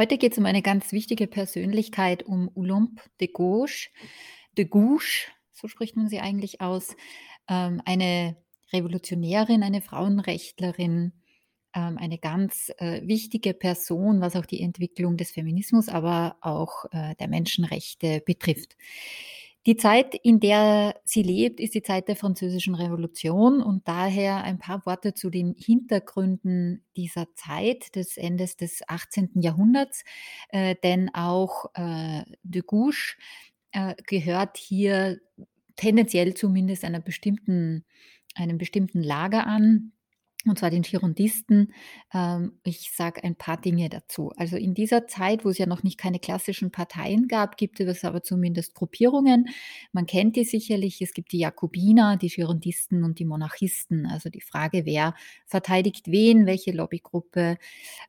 Heute 0.00 0.16
geht 0.16 0.32
es 0.32 0.38
um 0.38 0.46
eine 0.46 0.62
ganz 0.62 0.92
wichtige 0.92 1.26
Persönlichkeit, 1.26 2.22
um 2.22 2.50
Olympe 2.54 3.02
de 3.20 3.28
Gauche, 3.28 3.90
de 4.56 4.64
Gouche, 4.64 5.28
so 5.52 5.68
spricht 5.68 5.94
man 5.94 6.08
sie 6.08 6.20
eigentlich 6.20 6.62
aus, 6.62 6.96
ähm, 7.50 7.82
eine 7.84 8.38
Revolutionärin, 8.72 9.62
eine 9.62 9.82
Frauenrechtlerin, 9.82 11.12
ähm, 11.74 11.98
eine 11.98 12.16
ganz 12.16 12.72
äh, 12.78 13.06
wichtige 13.06 13.52
Person, 13.52 14.22
was 14.22 14.36
auch 14.36 14.46
die 14.46 14.62
Entwicklung 14.62 15.18
des 15.18 15.32
Feminismus, 15.32 15.90
aber 15.90 16.38
auch 16.40 16.86
äh, 16.92 17.14
der 17.16 17.28
Menschenrechte 17.28 18.22
betrifft. 18.24 18.78
Die 19.66 19.76
Zeit, 19.76 20.14
in 20.14 20.40
der 20.40 20.98
sie 21.04 21.22
lebt, 21.22 21.60
ist 21.60 21.74
die 21.74 21.82
Zeit 21.82 22.08
der 22.08 22.16
Französischen 22.16 22.74
Revolution 22.74 23.62
und 23.62 23.86
daher 23.86 24.42
ein 24.42 24.58
paar 24.58 24.86
Worte 24.86 25.12
zu 25.12 25.28
den 25.28 25.54
Hintergründen 25.54 26.82
dieser 26.96 27.26
Zeit 27.34 27.94
des 27.94 28.16
Endes 28.16 28.56
des 28.56 28.80
18. 28.88 29.32
Jahrhunderts, 29.34 30.02
äh, 30.48 30.76
denn 30.82 31.14
auch 31.14 31.66
äh, 31.74 32.22
de 32.42 32.62
Gouche 32.62 33.16
äh, 33.72 33.94
gehört 34.06 34.56
hier 34.56 35.20
tendenziell 35.76 36.32
zumindest 36.34 36.84
einer 36.84 37.00
bestimmten, 37.00 37.84
einem 38.34 38.56
bestimmten 38.56 39.02
Lager 39.02 39.46
an 39.46 39.92
und 40.46 40.58
zwar 40.58 40.70
den 40.70 40.82
Girondisten. 40.82 41.72
Ähm, 42.14 42.52
ich 42.64 42.92
sage 42.94 43.22
ein 43.24 43.36
paar 43.36 43.60
Dinge 43.60 43.88
dazu. 43.90 44.32
Also 44.36 44.56
in 44.56 44.72
dieser 44.74 45.06
Zeit, 45.06 45.44
wo 45.44 45.50
es 45.50 45.58
ja 45.58 45.66
noch 45.66 45.82
nicht 45.82 45.98
keine 45.98 46.18
klassischen 46.18 46.70
Parteien 46.70 47.28
gab, 47.28 47.58
gibt 47.58 47.78
es 47.80 48.04
aber 48.04 48.22
zumindest 48.22 48.74
Gruppierungen. 48.74 49.48
Man 49.92 50.06
kennt 50.06 50.36
die 50.36 50.44
sicherlich. 50.44 51.02
Es 51.02 51.12
gibt 51.12 51.32
die 51.32 51.40
Jakobiner, 51.40 52.16
die 52.16 52.28
Girondisten 52.28 53.04
und 53.04 53.18
die 53.18 53.26
Monarchisten. 53.26 54.06
Also 54.06 54.30
die 54.30 54.40
Frage, 54.40 54.86
wer 54.86 55.14
verteidigt 55.46 56.06
wen, 56.06 56.46
welche 56.46 56.72
Lobbygruppe. 56.72 57.58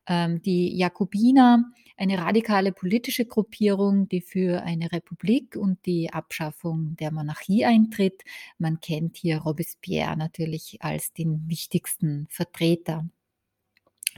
Ähm, 0.07 0.41
die 0.41 0.77
Jakobiner 0.77 1.65
eine 2.01 2.17
radikale 2.17 2.71
politische 2.71 3.25
Gruppierung, 3.25 4.09
die 4.09 4.21
für 4.21 4.63
eine 4.63 4.91
Republik 4.91 5.55
und 5.55 5.85
die 5.85 6.11
Abschaffung 6.11 6.95
der 6.97 7.11
Monarchie 7.11 7.63
eintritt. 7.63 8.23
Man 8.57 8.79
kennt 8.79 9.17
hier 9.17 9.37
Robespierre 9.37 10.17
natürlich 10.17 10.79
als 10.81 11.13
den 11.13 11.47
wichtigsten 11.47 12.25
Vertreter. 12.31 13.05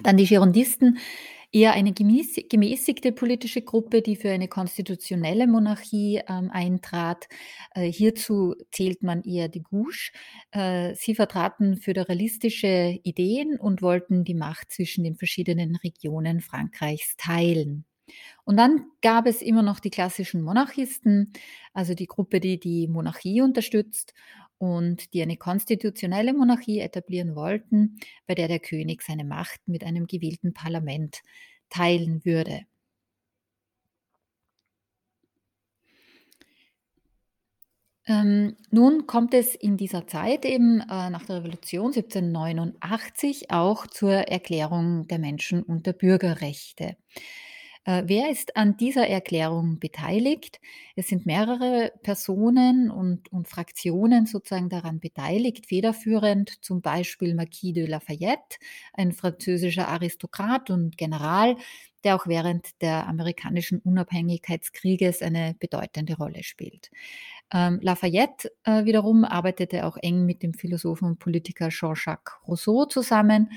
Dann 0.02 0.18
die 0.18 0.26
Girondisten, 0.26 0.98
eher 1.54 1.74
eine 1.74 1.94
gemäßigte 1.94 3.12
politische 3.12 3.62
Gruppe, 3.62 4.02
die 4.02 4.16
für 4.16 4.32
eine 4.32 4.48
konstitutionelle 4.48 5.48
Monarchie 5.48 6.22
ähm, 6.28 6.50
eintrat. 6.52 7.28
Äh, 7.76 7.92
hierzu 7.92 8.56
zählt 8.72 9.04
man 9.04 9.22
eher 9.22 9.48
die 9.50 9.62
Gouche. 9.62 10.12
Äh, 10.52 10.96
sie 10.96 11.14
vertraten 11.14 11.78
föderalistische 11.78 13.00
Ideen 13.04 13.60
und 13.60 13.84
wollten 13.84 14.24
die 14.24 14.34
Macht 14.34 14.72
zwischen 14.72 15.04
den 15.04 15.16
verschiedenen 15.16 15.76
Regionen 15.76 16.42
Frankreichs 16.42 17.16
teilen. 17.18 17.86
Und 18.46 18.58
dann 18.58 18.86
gab 19.02 19.28
es 19.28 19.42
immer 19.42 19.62
noch 19.62 19.80
die 19.80 19.90
klassischen 19.90 20.42
Monarchisten, 20.42 21.32
also 21.74 21.94
die 21.94 22.08
Gruppe, 22.08 22.40
die 22.40 22.60
die 22.60 22.88
Monarchie 22.88 23.42
unterstützt 23.42 24.14
und 24.64 25.14
die 25.14 25.22
eine 25.22 25.36
konstitutionelle 25.36 26.34
Monarchie 26.34 26.80
etablieren 26.80 27.36
wollten, 27.36 28.00
bei 28.28 28.34
der 28.34 28.48
der 28.48 28.60
König 28.60 29.02
seine 29.02 29.26
Macht 29.26 29.60
mit 29.68 29.84
einem 29.84 30.08
gewählten 30.08 30.54
Parlament 30.54 31.20
teilen 31.70 32.24
würde. 32.24 32.62
Ähm, 38.06 38.56
nun 38.72 39.06
kommt 39.06 39.34
es 39.34 39.54
in 39.54 39.76
dieser 39.76 40.08
Zeit 40.08 40.46
eben 40.46 40.80
äh, 40.80 41.10
nach 41.10 41.26
der 41.26 41.38
Revolution 41.38 41.88
1789 41.88 43.52
auch 43.52 43.86
zur 43.88 44.12
Erklärung 44.14 45.08
der 45.10 45.20
Menschen- 45.20 45.64
und 45.64 45.88
der 45.88 45.94
Bürgerrechte. 45.94 46.96
Äh, 47.86 48.04
wer 48.06 48.30
ist 48.32 48.56
an 48.56 48.78
dieser 48.78 49.08
Erklärung 49.08 49.80
beteiligt? 49.80 50.62
Es 50.96 51.08
sind 51.10 51.26
mehrere 51.26 51.92
Personen 52.02 52.90
und, 52.90 53.32
und 53.32 53.48
Fraktionen 53.48 54.26
sozusagen 54.26 54.70
daran 54.70 55.00
beteiligt, 55.00 55.66
federführend 55.66 56.64
zum 56.64 56.82
Beispiel 56.82 57.36
Marquis 57.36 57.74
de 57.74 57.86
Lafayette, 57.86 58.58
ein 58.94 59.12
französischer 59.12 59.90
Aristokrat 59.90 60.70
und 60.70 60.98
General, 60.98 61.58
der 62.06 62.16
auch 62.16 62.28
während 62.28 62.82
der 62.82 63.08
amerikanischen 63.08 63.80
Unabhängigkeitskrieges 63.80 65.22
eine 65.22 65.56
bedeutende 65.60 66.16
Rolle 66.16 66.44
spielt. 66.44 66.90
Ähm, 67.52 67.80
Lafayette 67.82 68.52
äh, 68.64 68.86
wiederum 68.86 69.26
arbeitete 69.26 69.86
auch 69.86 69.98
eng 69.98 70.26
mit 70.26 70.42
dem 70.42 70.54
Philosophen 70.54 71.08
und 71.08 71.20
Politiker 71.20 71.70
Jean-Jacques 71.70 72.34
Rousseau 72.48 72.86
zusammen 72.86 73.50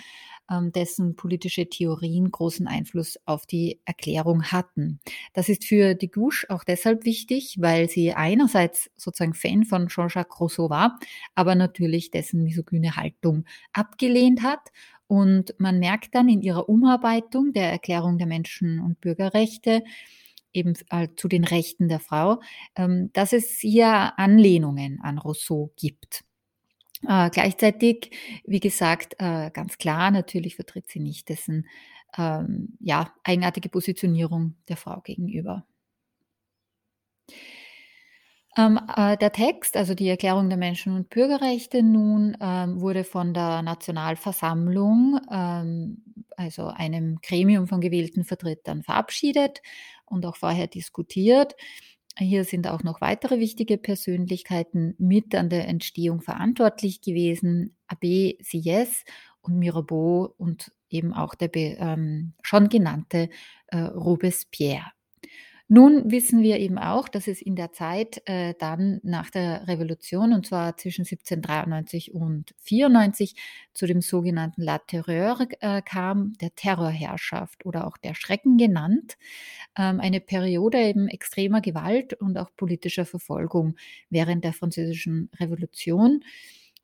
dessen 0.48 1.16
politische 1.16 1.68
Theorien 1.68 2.30
großen 2.30 2.68
Einfluss 2.68 3.18
auf 3.24 3.46
die 3.46 3.80
Erklärung 3.84 4.44
hatten. 4.44 5.00
Das 5.32 5.48
ist 5.48 5.64
für 5.64 5.94
die 5.94 6.10
Gouche 6.10 6.48
auch 6.50 6.62
deshalb 6.62 7.04
wichtig, 7.04 7.56
weil 7.60 7.88
sie 7.88 8.12
einerseits 8.12 8.90
sozusagen 8.96 9.34
Fan 9.34 9.64
von 9.64 9.88
Jean-Jacques 9.88 10.40
Rousseau 10.40 10.70
war, 10.70 10.98
aber 11.34 11.54
natürlich 11.54 12.10
dessen 12.10 12.44
misogyne 12.44 12.96
Haltung 12.96 13.44
abgelehnt 13.72 14.42
hat 14.42 14.70
und 15.06 15.54
man 15.58 15.78
merkt 15.78 16.14
dann 16.14 16.28
in 16.28 16.42
ihrer 16.42 16.68
Umarbeitung 16.68 17.52
der 17.52 17.70
Erklärung 17.70 18.18
der 18.18 18.26
Menschen- 18.26 18.80
und 18.80 19.00
Bürgerrechte, 19.00 19.82
eben 20.52 20.74
äh, 20.90 21.08
zu 21.16 21.28
den 21.28 21.44
Rechten 21.44 21.88
der 21.88 22.00
Frau, 22.00 22.40
ähm, 22.76 23.10
dass 23.12 23.32
es 23.32 23.58
hier 23.58 24.18
Anlehnungen 24.18 25.00
an 25.02 25.18
Rousseau 25.18 25.72
gibt. 25.76 26.25
Äh, 27.08 27.30
gleichzeitig, 27.30 28.10
wie 28.44 28.60
gesagt, 28.60 29.14
äh, 29.18 29.50
ganz 29.50 29.78
klar, 29.78 30.10
natürlich 30.10 30.56
vertritt 30.56 30.88
sie 30.88 31.00
nicht 31.00 31.28
dessen 31.28 31.66
ähm, 32.18 32.76
ja, 32.80 33.12
eigenartige 33.24 33.68
Positionierung 33.68 34.56
der 34.68 34.76
Frau 34.76 35.00
gegenüber. 35.02 35.64
Ähm, 38.56 38.80
äh, 38.96 39.18
der 39.18 39.32
Text, 39.32 39.76
also 39.76 39.94
die 39.94 40.08
Erklärung 40.08 40.48
der 40.48 40.56
Menschen- 40.56 40.94
und 40.94 41.10
Bürgerrechte 41.10 41.82
nun, 41.82 42.36
ähm, 42.40 42.80
wurde 42.80 43.04
von 43.04 43.34
der 43.34 43.60
Nationalversammlung, 43.62 45.20
ähm, 45.30 46.02
also 46.36 46.68
einem 46.68 47.18
Gremium 47.22 47.66
von 47.68 47.80
gewählten 47.82 48.24
Vertretern, 48.24 48.82
verabschiedet 48.82 49.60
und 50.06 50.24
auch 50.24 50.36
vorher 50.36 50.68
diskutiert. 50.68 51.54
Hier 52.19 52.44
sind 52.44 52.66
auch 52.66 52.82
noch 52.82 53.03
weitere 53.03 53.38
wichtige 53.38 53.77
Persönlichkeiten 53.77 54.94
mit 54.99 55.34
an 55.34 55.50
der 55.50 55.69
Entstehung 55.69 56.22
verantwortlich 56.22 57.03
gewesen. 57.03 57.77
Abbé 57.88 58.41
Sieyès 58.43 59.04
und 59.43 59.59
Mirabeau 59.59 60.34
und 60.38 60.72
eben 60.88 61.12
auch 61.12 61.34
der 61.34 61.54
ähm, 61.54 62.32
schon 62.43 62.69
genannte 62.71 63.28
äh, 63.66 63.78
Robespierre. 63.78 64.95
Nun 65.69 66.12
wissen 66.12 66.43
wir 66.43 66.60
eben 66.60 66.78
auch, 66.78 67.09
dass 67.09 67.27
es 67.27 67.43
in 67.43 67.56
der 67.56 67.72
Zeit 67.72 68.22
äh, 68.27 68.54
dann 68.56 69.00
nach 69.03 69.31
der 69.31 69.66
Revolution, 69.66 70.32
und 70.32 70.47
zwar 70.47 70.77
zwischen 70.77 71.03
1793 71.03 72.15
und 72.15 72.54
94, 72.62 73.34
zu 73.75 73.87
dem 73.87 74.00
sogenannten 74.00 74.62
La 74.62 74.78
Terreur 74.78 75.49
äh, 75.60 75.82
kam, 75.82 76.34
der 76.41 76.54
Terrorherrschaft 76.54 77.66
oder 77.66 77.88
auch 77.88 77.97
der 77.97 78.15
Schrecken 78.15 78.59
genannt, 78.59 79.16
ähm, 79.77 79.99
eine 79.99 80.21
Periode 80.21 80.78
eben 80.78 81.09
extremer 81.09 81.60
Gewalt 81.60 82.15
und 82.15 82.38
auch 82.38 82.50
politischer 82.56 83.04
Verfolgung 83.04 83.75
während 84.09 84.44
der 84.44 84.53
französischen 84.53 85.31
Revolution 85.41 86.22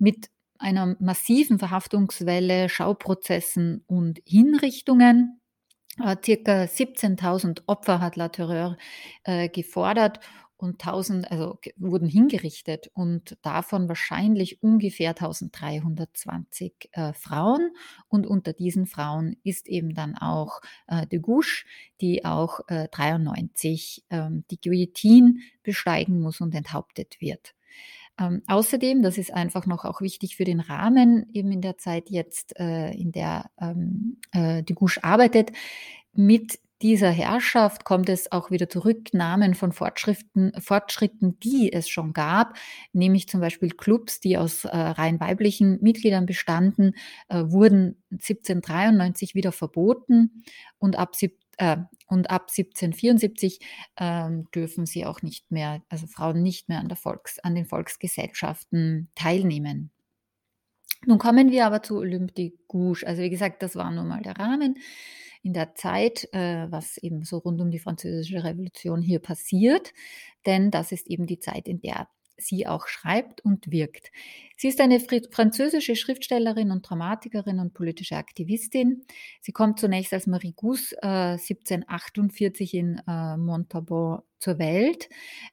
mit 0.00 0.28
einer 0.58 0.96
massiven 0.98 1.60
Verhaftungswelle, 1.60 2.68
Schauprozessen 2.68 3.84
und 3.86 4.20
Hinrichtungen. 4.26 5.40
Circa 6.24 6.66
17.000 6.66 7.62
Opfer 7.66 8.00
hat 8.00 8.16
La 8.16 8.28
Terreur 8.28 8.78
äh, 9.24 9.48
gefordert 9.48 10.20
und 10.62 10.80
1000, 10.80 11.30
also 11.30 11.58
wurden 11.76 12.08
hingerichtet 12.08 12.88
und 12.94 13.36
davon 13.42 13.88
wahrscheinlich 13.88 14.62
ungefähr 14.62 15.10
1320 15.10 16.88
äh, 16.92 17.12
Frauen. 17.14 17.72
Und 18.08 18.28
unter 18.28 18.52
diesen 18.52 18.86
Frauen 18.86 19.36
ist 19.42 19.68
eben 19.68 19.92
dann 19.92 20.16
auch 20.16 20.60
äh, 20.86 21.06
de 21.08 21.18
Gouche, 21.18 21.66
die 22.00 22.24
auch 22.24 22.60
äh, 22.68 22.86
93 22.92 24.04
ähm, 24.10 24.44
die 24.52 24.60
Guillotine 24.60 25.34
besteigen 25.64 26.20
muss 26.20 26.40
und 26.40 26.54
enthauptet 26.54 27.20
wird. 27.20 27.54
Ähm, 28.18 28.42
außerdem, 28.46 29.02
das 29.02 29.18
ist 29.18 29.32
einfach 29.32 29.66
noch 29.66 29.84
auch 29.84 30.00
wichtig 30.00 30.36
für 30.36 30.44
den 30.44 30.60
Rahmen, 30.60 31.26
eben 31.32 31.50
in 31.50 31.62
der 31.62 31.78
Zeit 31.78 32.10
jetzt, 32.10 32.58
äh, 32.58 32.92
in 32.92 33.12
der 33.12 33.50
ähm, 33.60 34.18
äh, 34.32 34.62
die 34.62 34.74
Gusch 34.74 34.98
arbeitet, 35.02 35.52
mit 36.12 36.58
dieser 36.82 37.10
Herrschaft 37.10 37.84
kommt 37.84 38.08
es 38.08 38.32
auch 38.32 38.50
wieder 38.50 38.68
zu 38.68 38.80
Rücknahmen 38.80 39.54
von 39.54 39.72
Fortschritten, 39.72 40.52
Fortschritten, 40.60 41.38
die 41.38 41.72
es 41.72 41.88
schon 41.88 42.12
gab, 42.12 42.56
nämlich 42.92 43.28
zum 43.28 43.40
Beispiel 43.40 43.70
Clubs, 43.70 44.18
die 44.18 44.36
aus 44.36 44.64
äh, 44.64 44.76
rein 44.76 45.20
weiblichen 45.20 45.78
Mitgliedern 45.80 46.26
bestanden, 46.26 46.94
äh, 47.28 47.44
wurden 47.46 48.02
1793 48.10 49.34
wieder 49.36 49.52
verboten 49.52 50.42
und 50.78 50.98
ab 50.98 51.14
äh, 51.62 51.76
und 52.08 52.28
ab 52.28 52.48
1774 52.48 53.60
ähm, 53.96 54.48
dürfen 54.52 54.84
sie 54.84 55.06
auch 55.06 55.22
nicht 55.22 55.52
mehr, 55.52 55.80
also 55.88 56.08
Frauen 56.08 56.42
nicht 56.42 56.68
mehr 56.68 56.80
an, 56.80 56.88
der 56.88 56.96
Volks-, 56.96 57.38
an 57.38 57.54
den 57.54 57.66
Volksgesellschaften 57.66 59.08
teilnehmen. 59.14 59.92
Nun 61.06 61.18
kommen 61.18 61.52
wir 61.52 61.64
aber 61.66 61.80
zu 61.82 61.98
Olympe 61.98 62.32
de 62.34 62.52
Gouges. 62.66 63.04
Also 63.04 63.22
wie 63.22 63.30
gesagt, 63.30 63.62
das 63.62 63.76
war 63.76 63.92
nun 63.92 64.08
mal 64.08 64.22
der 64.22 64.38
Rahmen. 64.38 64.76
in 65.44 65.52
der 65.52 65.74
Zeit, 65.74 66.28
äh, 66.32 66.70
was 66.70 66.98
eben 66.98 67.24
so 67.24 67.38
rund 67.38 67.60
um 67.60 67.70
die 67.70 67.80
Französische 67.80 68.44
Revolution 68.44 69.02
hier 69.02 69.18
passiert, 69.18 69.92
denn 70.46 70.70
das 70.70 70.92
ist 70.92 71.08
eben 71.08 71.26
die 71.26 71.40
Zeit, 71.40 71.66
in 71.66 71.80
der 71.80 72.08
sie 72.46 72.66
auch 72.66 72.86
schreibt 72.86 73.44
und 73.44 73.70
wirkt. 73.70 74.10
Sie 74.56 74.68
ist 74.68 74.80
eine 74.80 75.00
französische 75.00 75.96
Schriftstellerin 75.96 76.70
und 76.70 76.88
Dramatikerin 76.88 77.58
und 77.58 77.74
politische 77.74 78.16
Aktivistin. 78.16 79.04
Sie 79.40 79.52
kommt 79.52 79.80
zunächst 79.80 80.12
als 80.12 80.26
Marie 80.26 80.52
Gousse 80.52 80.96
äh, 81.02 81.32
1748 81.36 82.74
in 82.74 83.00
äh, 83.08 83.36
Montauban 83.36 84.22
zur 84.38 84.58
Welt. 84.58 85.08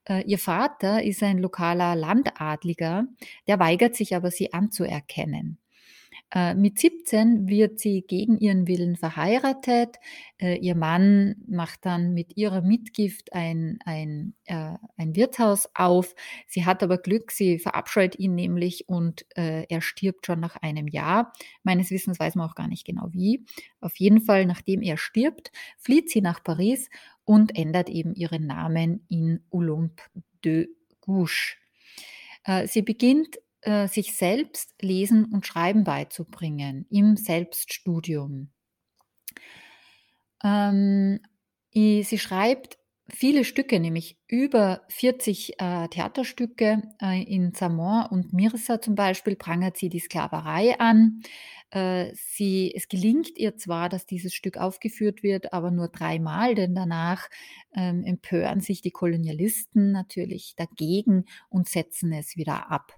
Äh, 0.05 0.23
ihr 0.25 0.39
Vater 0.39 1.03
ist 1.03 1.23
ein 1.23 1.39
lokaler 1.39 1.95
Landadliger, 1.95 3.05
der 3.47 3.59
weigert 3.59 3.95
sich 3.95 4.15
aber, 4.15 4.31
sie 4.31 4.53
anzuerkennen. 4.53 5.59
Äh, 6.31 6.53
mit 6.53 6.79
17 6.79 7.47
wird 7.47 7.79
sie 7.79 8.01
gegen 8.01 8.37
ihren 8.37 8.67
Willen 8.67 8.95
verheiratet. 8.95 9.97
Äh, 10.39 10.57
ihr 10.57 10.75
Mann 10.75 11.35
macht 11.47 11.85
dann 11.85 12.13
mit 12.13 12.37
ihrer 12.37 12.61
Mitgift 12.61 13.33
ein, 13.33 13.79
ein, 13.85 14.35
äh, 14.45 14.73
ein 14.97 15.15
Wirtshaus 15.15 15.69
auf. 15.73 16.13
Sie 16.47 16.65
hat 16.65 16.83
aber 16.83 16.99
Glück, 16.99 17.31
sie 17.31 17.57
verabscheut 17.57 18.17
ihn 18.17 18.35
nämlich 18.35 18.87
und 18.87 19.25
er 19.35 19.81
stirbt 19.81 20.25
schon 20.25 20.39
nach 20.39 20.57
einem 20.57 20.87
Jahr. 20.87 21.31
Meines 21.63 21.91
Wissens 21.91 22.19
weiß 22.19 22.35
man 22.35 22.49
auch 22.49 22.55
gar 22.55 22.67
nicht 22.67 22.85
genau 22.85 23.07
wie. 23.11 23.45
Auf 23.79 23.95
jeden 23.97 24.21
Fall, 24.21 24.45
nachdem 24.45 24.81
er 24.81 24.97
stirbt, 24.97 25.51
flieht 25.77 26.09
sie 26.09 26.21
nach 26.21 26.43
Paris 26.43 26.89
und 27.23 27.57
ändert 27.57 27.89
eben 27.89 28.13
ihren 28.15 28.45
Namen 28.47 29.05
in 29.07 29.43
Olympe 29.49 30.03
de. 30.43 30.67
Äh, 32.43 32.67
sie 32.67 32.81
beginnt 32.81 33.39
äh, 33.61 33.87
sich 33.87 34.15
selbst 34.15 34.73
Lesen 34.81 35.25
und 35.25 35.45
Schreiben 35.45 35.83
beizubringen 35.83 36.85
im 36.89 37.17
Selbststudium. 37.17 38.51
Ähm, 40.43 41.19
sie 41.73 42.17
schreibt 42.17 42.79
viele 43.11 43.43
Stücke, 43.43 43.79
nämlich 43.79 44.17
über 44.27 44.81
40 44.89 45.59
äh, 45.59 45.87
Theaterstücke. 45.87 46.83
Äh, 47.01 47.23
in 47.23 47.53
Samon 47.53 48.05
und 48.09 48.33
Mirsa 48.33 48.81
zum 48.81 48.95
Beispiel 48.95 49.35
prangert 49.35 49.77
sie 49.77 49.89
die 49.89 49.99
Sklaverei 49.99 50.79
an. 50.79 51.21
Äh, 51.71 52.11
sie, 52.15 52.73
es 52.75 52.87
gelingt 52.87 53.37
ihr 53.37 53.55
zwar, 53.57 53.89
dass 53.89 54.05
dieses 54.05 54.33
Stück 54.33 54.57
aufgeführt 54.57 55.23
wird, 55.23 55.53
aber 55.53 55.71
nur 55.71 55.89
dreimal, 55.89 56.55
denn 56.55 56.73
danach 56.73 57.29
ähm, 57.75 58.03
empören 58.03 58.61
sich 58.61 58.81
die 58.81 58.91
Kolonialisten 58.91 59.91
natürlich 59.91 60.55
dagegen 60.55 61.25
und 61.49 61.67
setzen 61.67 62.11
es 62.11 62.37
wieder 62.37 62.71
ab. 62.71 62.93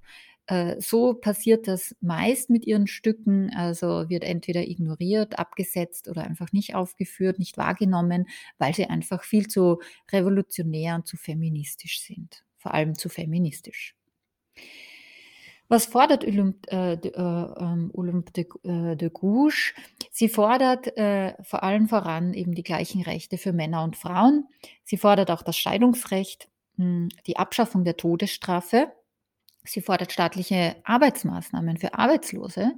Äh, 0.52 0.82
so 0.82 1.14
passiert 1.14 1.66
das 1.70 1.96
meist 2.02 2.50
mit 2.50 2.68
ihren 2.68 2.86
Stücken, 2.86 3.52
also 3.56 4.10
wird 4.10 4.26
entweder 4.26 4.68
ignoriert, 4.68 5.40
abgesetzt 5.40 6.10
oder 6.10 6.26
einfach 6.26 6.52
nicht 6.52 6.76
aufgeführt, 6.76 7.40
nicht 7.40 7.58
wahrgenommen, 7.58 8.28
weil 8.58 8.76
sie 8.76 8.86
einfach 8.86 9.24
viel 9.24 9.48
zu 9.48 9.80
revolutionär 10.12 10.96
und 10.96 11.08
zu 11.08 11.16
feministisch 11.16 12.02
sind, 12.02 12.44
vor 12.58 12.74
allem 12.74 12.96
zu 12.96 13.08
feministisch. 13.08 13.96
Was 15.70 15.86
fordert 15.86 16.26
Olympe, 16.26 16.70
äh, 16.70 16.98
de, 16.98 17.14
äh, 17.14 17.18
ähm, 17.18 17.90
Olympe 17.94 18.34
de, 18.34 18.46
äh, 18.66 18.98
de 18.98 19.10
Gouges? 19.10 19.74
Sie 20.12 20.28
fordert 20.28 20.98
äh, 20.98 21.34
vor 21.44 21.64
allem 21.64 21.88
voran 21.88 22.34
eben 22.34 22.56
die 22.56 22.64
gleichen 22.64 23.04
Rechte 23.04 23.38
für 23.38 23.54
Männer 23.54 23.86
und 23.86 23.96
Frauen. 23.96 24.50
Sie 24.84 24.98
fordert 24.98 25.32
auch 25.32 25.44
das 25.44 25.56
Scheidungsrecht, 25.56 26.50
mh, 26.76 26.86
hm, 26.86 27.10
die 27.26 27.38
Abschaffung 27.38 27.86
der 27.86 27.96
Todesstrafe 27.96 28.92
Sie 29.64 29.82
fordert 29.82 30.12
staatliche 30.12 30.76
Arbeitsmaßnahmen 30.84 31.78
für 31.78 31.94
Arbeitslose 31.94 32.74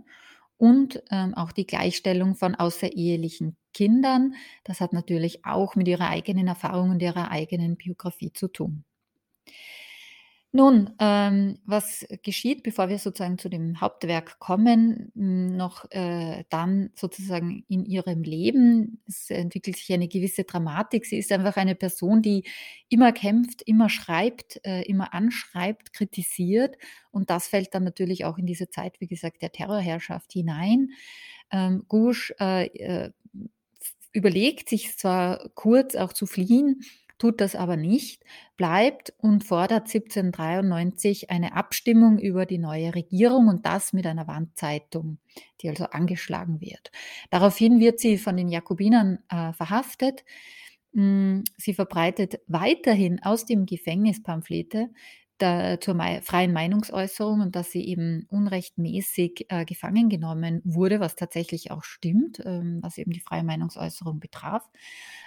und 0.57 1.01
ähm, 1.11 1.33
auch 1.33 1.51
die 1.51 1.65
Gleichstellung 1.65 2.35
von 2.35 2.55
außerehelichen 2.55 3.57
Kindern. 3.73 4.35
Das 4.63 4.81
hat 4.81 4.93
natürlich 4.93 5.45
auch 5.45 5.75
mit 5.75 5.87
ihrer 5.87 6.09
eigenen 6.09 6.47
Erfahrung 6.47 6.91
und 6.91 7.01
ihrer 7.01 7.31
eigenen 7.31 7.75
Biografie 7.77 8.31
zu 8.33 8.47
tun. 8.47 8.83
Nun, 10.55 10.91
ähm, 10.99 11.57
was 11.65 12.05
geschieht, 12.21 12.61
bevor 12.61 12.87
wir 12.87 12.99
sozusagen 12.99 13.39
zu 13.39 13.49
dem 13.49 13.81
Hauptwerk 13.81 14.37
kommen, 14.37 15.11
hm, 15.15 15.57
noch 15.57 15.89
äh, 15.89 16.43
dann 16.49 16.91
sozusagen 16.93 17.65
in 17.69 17.85
ihrem 17.85 18.21
Leben. 18.21 19.01
Es 19.07 19.31
entwickelt 19.31 19.77
sich 19.77 19.91
eine 19.91 20.07
gewisse 20.07 20.43
Dramatik. 20.43 21.07
Sie 21.07 21.17
ist 21.17 21.31
einfach 21.31 21.57
eine 21.57 21.73
Person, 21.73 22.21
die 22.21 22.43
immer 22.87 23.11
kämpft, 23.13 23.63
immer 23.63 23.89
schreibt, 23.89 24.59
äh, 24.63 24.83
immer 24.83 25.15
anschreibt, 25.15 25.91
kritisiert. 25.91 26.77
Und 27.09 27.31
das 27.31 27.47
fällt 27.47 27.73
dann 27.73 27.83
natürlich 27.83 28.23
auch 28.25 28.37
in 28.37 28.45
diese 28.45 28.69
Zeit, 28.69 29.01
wie 29.01 29.07
gesagt, 29.07 29.41
der 29.41 29.51
Terrorherrschaft 29.51 30.33
hinein. 30.33 30.89
Ähm, 31.51 31.83
Gusch 31.87 32.31
äh, 32.39 32.67
äh 32.67 33.11
überlegt 34.13 34.69
sich 34.69 34.95
zwar 34.97 35.49
kurz 35.55 35.95
auch 35.95 36.13
zu 36.13 36.27
fliehen, 36.27 36.81
tut 37.23 37.39
das 37.39 37.55
aber 37.55 37.77
nicht, 37.77 38.21
bleibt 38.57 39.13
und 39.17 39.45
fordert 39.45 39.83
1793 39.83 41.29
eine 41.29 41.55
Abstimmung 41.55 42.19
über 42.19 42.45
die 42.45 42.57
neue 42.57 42.93
Regierung 42.93 43.47
und 43.47 43.65
das 43.65 43.93
mit 43.93 44.05
einer 44.05 44.27
Wandzeitung, 44.27 45.19
die 45.61 45.69
also 45.69 45.85
angeschlagen 45.85 46.59
wird. 46.59 46.91
Daraufhin 47.29 47.79
wird 47.79 48.01
sie 48.01 48.17
von 48.17 48.35
den 48.35 48.49
Jakobinern 48.49 49.19
äh, 49.29 49.53
verhaftet. 49.53 50.25
Hm, 50.93 51.45
sie 51.55 51.73
verbreitet 51.73 52.41
weiterhin 52.47 53.23
aus 53.23 53.45
dem 53.45 53.65
Gefängnis 53.65 54.21
Pamphlete, 54.21 54.89
da, 55.37 55.79
zur 55.79 55.93
mei 55.93 56.21
freien 56.21 56.51
Meinungsäußerung 56.51 57.39
und 57.39 57.55
dass 57.55 57.71
sie 57.71 57.85
eben 57.87 58.27
unrechtmäßig 58.29 59.45
äh, 59.47 59.63
gefangen 59.63 60.09
genommen 60.09 60.61
wurde, 60.65 60.99
was 60.99 61.15
tatsächlich 61.15 61.71
auch 61.71 61.83
stimmt, 61.83 62.41
ähm, 62.45 62.79
was 62.81 62.97
eben 62.97 63.11
die 63.11 63.21
freie 63.21 63.43
Meinungsäußerung 63.43 64.19
betraf. 64.19 64.69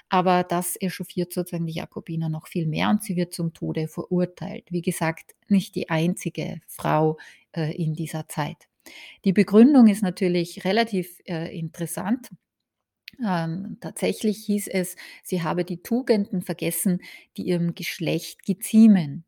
Aber 0.08 0.44
das 0.44 0.76
echauffiert 0.80 1.32
sozusagen 1.32 1.66
die 1.66 1.74
Jakobiner 1.74 2.28
noch 2.28 2.46
viel 2.46 2.66
mehr 2.66 2.90
und 2.90 3.02
sie 3.02 3.16
wird 3.16 3.34
zum 3.34 3.52
Tode 3.52 3.88
verurteilt. 3.88 4.64
Wie 4.70 4.82
gesagt, 4.82 5.34
nicht 5.48 5.74
die 5.74 5.90
einzige 5.90 6.60
Frau 6.68 7.18
äh, 7.52 7.74
in 7.74 7.94
dieser 7.94 8.28
Zeit. 8.28 8.68
Die 9.24 9.32
Begründung 9.32 9.88
ist 9.88 10.02
natürlich 10.02 10.64
relativ 10.64 11.20
äh, 11.26 11.56
interessant. 11.58 12.30
Ähm, 13.24 13.78
tatsächlich 13.80 14.44
hieß 14.44 14.68
es, 14.68 14.96
sie 15.22 15.42
habe 15.42 15.64
die 15.64 15.82
Tugenden 15.82 16.42
vergessen, 16.42 17.00
die 17.36 17.44
ihrem 17.44 17.74
Geschlecht 17.74 18.44
geziemen. 18.44 19.24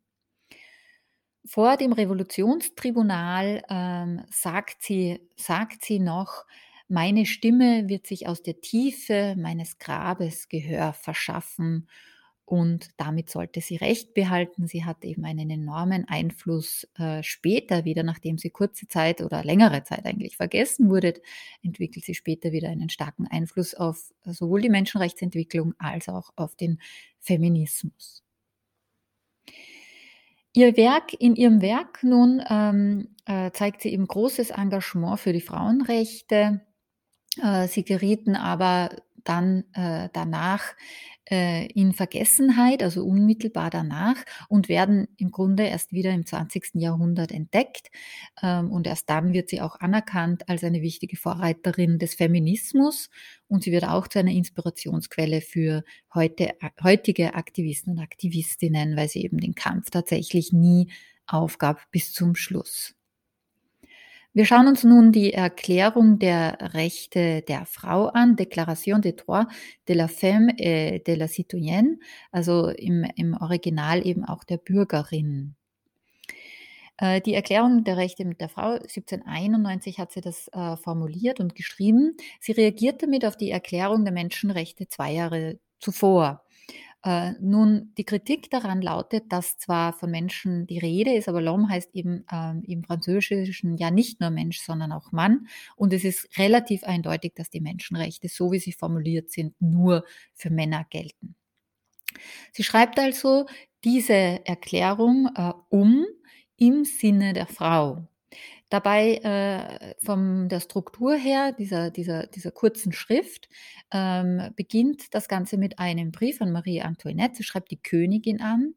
Vor 1.45 1.77
dem 1.77 1.93
Revolutionstribunal 1.93 3.63
ähm, 3.69 4.21
sagt, 4.29 4.83
sie, 4.83 5.19
sagt 5.35 5.83
sie 5.83 5.99
noch, 5.99 6.45
meine 6.89 7.25
Stimme 7.25 7.87
wird 7.87 8.07
sich 8.07 8.27
aus 8.27 8.41
der 8.41 8.61
Tiefe 8.61 9.35
meines 9.37 9.77
Grabes 9.77 10.49
Gehör 10.49 10.93
verschaffen 10.93 11.87
und 12.49 12.89
damit 12.97 13.29
sollte 13.29 13.61
sie 13.61 13.75
Recht 13.75 14.15
behalten. 14.15 14.65
Sie 14.65 14.83
hat 14.83 15.05
eben 15.05 15.23
einen 15.23 15.51
enormen 15.51 16.05
Einfluss 16.07 16.87
äh, 16.97 17.21
später 17.21 17.85
wieder, 17.85 18.01
nachdem 18.01 18.39
sie 18.39 18.49
kurze 18.49 18.87
Zeit 18.87 19.21
oder 19.21 19.43
längere 19.43 19.83
Zeit 19.83 20.03
eigentlich 20.05 20.35
vergessen 20.35 20.89
wurde, 20.89 21.13
entwickelt 21.61 22.05
sie 22.05 22.15
später 22.15 22.51
wieder 22.51 22.69
einen 22.69 22.89
starken 22.89 23.27
Einfluss 23.27 23.75
auf 23.75 24.11
sowohl 24.25 24.61
die 24.61 24.69
Menschenrechtsentwicklung 24.69 25.75
als 25.77 26.09
auch 26.09 26.31
auf 26.37 26.55
den 26.55 26.81
Feminismus. 27.19 28.23
Ihr 30.53 30.75
Werk, 30.75 31.13
in 31.13 31.35
ihrem 31.35 31.61
Werk 31.61 32.03
nun 32.03 32.41
ähm, 32.49 33.15
äh, 33.25 33.51
zeigt 33.51 33.83
sie 33.83 33.93
eben 33.93 34.07
großes 34.07 34.49
Engagement 34.49 35.19
für 35.19 35.33
die 35.33 35.41
Frauenrechte. 35.41 36.61
Äh, 37.37 37.67
sie 37.67 37.83
gerieten 37.83 38.35
aber 38.35 38.89
dann 39.23 39.65
äh, 39.73 40.09
danach 40.13 40.63
äh, 41.29 41.67
in 41.73 41.93
Vergessenheit, 41.93 42.81
also 42.81 43.03
unmittelbar 43.05 43.69
danach, 43.69 44.15
und 44.47 44.69
werden 44.69 45.07
im 45.17 45.31
Grunde 45.31 45.63
erst 45.63 45.91
wieder 45.91 46.11
im 46.11 46.25
20. 46.25 46.71
Jahrhundert 46.75 47.31
entdeckt. 47.31 47.89
Ähm, 48.41 48.71
und 48.71 48.87
erst 48.87 49.09
dann 49.09 49.33
wird 49.33 49.49
sie 49.49 49.61
auch 49.61 49.79
anerkannt 49.79 50.49
als 50.49 50.63
eine 50.63 50.81
wichtige 50.81 51.17
Vorreiterin 51.17 51.99
des 51.99 52.15
Feminismus 52.15 53.09
und 53.47 53.63
sie 53.63 53.71
wird 53.71 53.85
auch 53.85 54.07
zu 54.07 54.19
einer 54.19 54.31
Inspirationsquelle 54.31 55.41
für 55.41 55.83
heute, 56.13 56.53
heutige 56.83 57.35
Aktivisten 57.35 57.93
und 57.93 57.99
Aktivistinnen, 57.99 58.95
weil 58.95 59.09
sie 59.09 59.23
eben 59.23 59.37
den 59.39 59.55
Kampf 59.55 59.91
tatsächlich 59.91 60.51
nie 60.51 60.91
aufgab 61.27 61.91
bis 61.91 62.13
zum 62.13 62.35
Schluss. 62.35 62.98
Wir 64.33 64.45
schauen 64.45 64.67
uns 64.67 64.83
nun 64.83 65.11
die 65.11 65.33
Erklärung 65.33 66.19
der 66.19 66.73
Rechte 66.73 67.41
der 67.41 67.65
Frau 67.65 68.07
an, 68.07 68.35
Déclaration 68.35 69.01
des 69.01 69.15
droits 69.15 69.47
de 69.87 69.95
la 69.95 70.07
femme 70.07 70.51
et 70.57 71.05
de 71.07 71.15
la 71.15 71.27
citoyenne, 71.27 71.97
also 72.31 72.69
im, 72.69 73.05
im 73.15 73.33
Original 73.33 74.05
eben 74.05 74.23
auch 74.23 74.43
der 74.43 74.57
Bürgerin. 74.57 75.55
Äh, 76.97 77.21
die 77.21 77.33
Erklärung 77.33 77.83
der 77.83 77.97
Rechte 77.97 78.23
der 78.23 78.49
Frau 78.49 78.73
1791 78.73 79.99
hat 79.99 80.11
sie 80.11 80.21
das 80.21 80.47
äh, 80.49 80.77
formuliert 80.77 81.39
und 81.39 81.55
geschrieben. 81.55 82.15
Sie 82.39 82.51
reagiert 82.51 83.01
damit 83.01 83.25
auf 83.25 83.35
die 83.35 83.49
Erklärung 83.49 84.03
der 84.03 84.13
Menschenrechte 84.13 84.87
zwei 84.87 85.11
Jahre 85.11 85.59
zuvor. 85.79 86.43
Äh, 87.03 87.31
nun, 87.39 87.93
die 87.97 88.03
Kritik 88.03 88.49
daran 88.49 88.81
lautet, 88.81 89.31
dass 89.31 89.57
zwar 89.57 89.93
von 89.93 90.11
Menschen 90.11 90.67
die 90.67 90.79
Rede 90.79 91.13
ist, 91.13 91.29
aber 91.29 91.39
L'homme 91.39 91.69
heißt 91.69 91.95
eben 91.95 92.25
ähm, 92.29 92.61
im 92.67 92.83
Französischen 92.83 93.77
ja 93.77 93.89
nicht 93.89 94.19
nur 94.19 94.31
Mensch, 94.31 94.59
sondern 94.59 94.91
auch 94.91 95.13
Mann. 95.13 95.47
Und 95.77 95.93
es 95.93 96.03
ist 96.03 96.37
relativ 96.37 96.83
eindeutig, 96.83 97.33
dass 97.35 97.49
die 97.49 97.61
Menschenrechte, 97.61 98.27
so 98.27 98.51
wie 98.51 98.59
sie 98.59 98.73
formuliert 98.73 99.31
sind, 99.31 99.55
nur 99.61 100.03
für 100.33 100.49
Männer 100.49 100.85
gelten. 100.89 101.35
Sie 102.51 102.63
schreibt 102.63 102.99
also 102.99 103.45
diese 103.85 104.45
Erklärung 104.45 105.29
äh, 105.35 105.53
um 105.69 106.05
im 106.57 106.83
Sinne 106.83 107.31
der 107.31 107.47
Frau. 107.47 108.08
Dabei 108.69 109.15
äh, 109.15 109.95
von 110.03 110.47
der 110.47 110.59
Struktur 110.59 111.15
her, 111.15 111.51
dieser, 111.51 111.89
dieser, 111.89 112.27
dieser 112.27 112.51
kurzen 112.51 112.93
Schrift, 112.93 113.49
ähm, 113.91 114.51
beginnt 114.55 115.13
das 115.15 115.27
Ganze 115.27 115.57
mit 115.57 115.79
einem 115.79 116.11
Brief 116.11 116.39
an 116.41 116.51
Marie 116.51 116.81
Antoinette. 116.81 117.37
Sie 117.37 117.43
schreibt 117.43 117.71
die 117.71 117.81
Königin 117.81 118.41
an. 118.41 118.75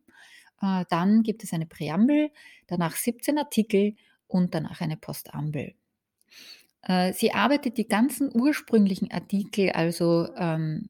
Äh, 0.63 0.87
dann 0.89 1.23
gibt 1.23 1.45
es 1.45 1.53
eine 1.53 1.67
Präambel, 1.67 2.31
danach 2.69 2.97
17 2.97 3.37
Artikel 3.37 3.95
und 4.27 4.55
danach 4.55 4.81
eine 4.81 4.97
Postambel. 4.97 5.75
Äh, 6.83 7.13
sie 7.13 7.33
arbeitet 7.33 7.77
die 7.77 7.87
ganzen 7.87 8.31
ursprünglichen 8.35 9.11
Artikel 9.11 9.71
also 9.71 10.29
ähm, 10.37 10.89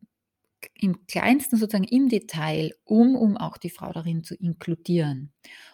im 0.75 1.07
kleinsten 1.07 1.57
sozusagen 1.57 1.85
im 1.85 2.09
Detail 2.09 2.73
um, 2.85 3.17
um 3.17 3.37
auch 3.37 3.59
die 3.59 3.71
Frau 3.71 3.93
darin 3.93 4.23
zu 4.23 4.35
inkludieren. 4.37 5.33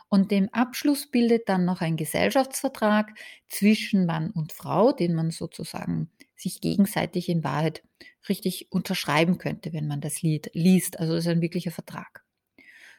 Und 0.08 0.30
dem 0.30 0.48
Abschluss 0.52 1.10
bildet 1.10 1.48
dann 1.48 1.64
noch 1.64 1.80
ein 1.80 1.96
Gesellschaftsvertrag 1.96 3.12
zwischen 3.48 4.06
Mann 4.06 4.30
und 4.30 4.52
Frau, 4.52 4.92
den 4.92 5.14
man 5.14 5.30
sozusagen 5.30 6.10
sich 6.34 6.60
gegenseitig 6.60 7.28
in 7.28 7.44
Wahrheit 7.44 7.82
richtig 8.28 8.72
unterschreiben 8.72 9.38
könnte, 9.38 9.72
wenn 9.72 9.86
man 9.86 10.00
das 10.00 10.22
Lied 10.22 10.50
liest. 10.54 10.98
Also 10.98 11.14
das 11.14 11.26
ist 11.26 11.30
ein 11.30 11.42
wirklicher 11.42 11.70
Vertrag. 11.70 12.24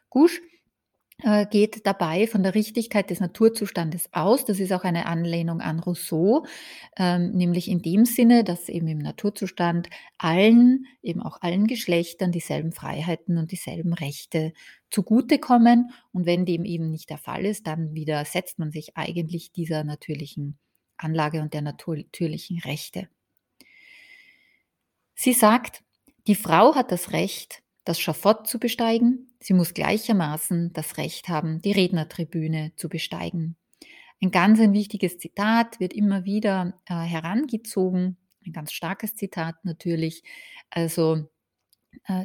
Gusch 0.10 0.42
geht 1.50 1.86
dabei 1.86 2.28
von 2.28 2.44
der 2.44 2.56
Richtigkeit 2.56 3.10
des 3.10 3.20
Naturzustandes 3.20 4.10
aus. 4.14 4.46
Das 4.46 4.60
ist 4.60 4.72
auch 4.72 4.86
eine 4.86 5.06
Anlehnung 5.06 5.60
an 5.60 5.80
Rousseau, 5.80 6.46
ähm, 6.98 7.32
nämlich 7.32 7.68
in 7.68 7.82
dem 7.82 8.06
Sinne, 8.06 8.46
dass 8.46 8.70
eben 8.70 8.88
im 8.88 9.00
Naturzustand 9.00 9.90
allen, 10.18 10.86
eben 11.02 11.22
auch 11.22 11.42
allen 11.42 11.68
Geschlechtern 11.68 12.32
dieselben 12.32 12.72
Freiheiten 12.72 13.38
und 13.38 13.52
dieselben 13.52 13.94
Rechte 13.94 14.54
zugutekommen. 14.92 15.92
Und 16.14 16.26
wenn 16.26 16.46
dem 16.46 16.64
eben 16.64 16.90
nicht 16.90 17.10
der 17.10 17.18
Fall 17.18 17.46
ist, 17.46 17.68
dann 17.68 17.94
widersetzt 17.94 18.58
man 18.58 18.72
sich 18.72 18.96
eigentlich 18.96 19.52
dieser 19.52 19.84
natürlichen 19.84 20.58
Anlage 20.96 21.42
und 21.42 21.54
der 21.54 21.62
natürlichen 21.62 22.60
Rechte. 22.60 23.10
Sie 25.16 25.34
sagt, 25.34 25.84
die 26.28 26.36
Frau 26.36 26.76
hat 26.76 26.94
das 26.94 27.12
Recht, 27.12 27.62
das 27.86 28.00
Schafott 28.00 28.48
zu 28.48 28.60
besteigen, 28.60 29.28
sie 29.40 29.54
muss 29.54 29.74
gleichermaßen 29.74 30.74
das 30.74 30.98
Recht 30.98 31.30
haben, 31.30 31.62
die 31.62 31.72
Rednertribüne 31.72 32.74
zu 32.76 32.90
besteigen. 32.90 33.56
Ein 34.22 34.32
ganz 34.32 34.60
ein 34.60 34.74
wichtiges 34.74 35.18
Zitat 35.18 35.80
wird 35.80 35.94
immer 35.94 36.26
wieder 36.26 36.74
äh, 36.86 36.94
herangezogen, 36.96 38.18
ein 38.46 38.52
ganz 38.52 38.74
starkes 38.74 39.16
Zitat 39.16 39.56
natürlich. 39.64 40.24
Also 40.70 41.30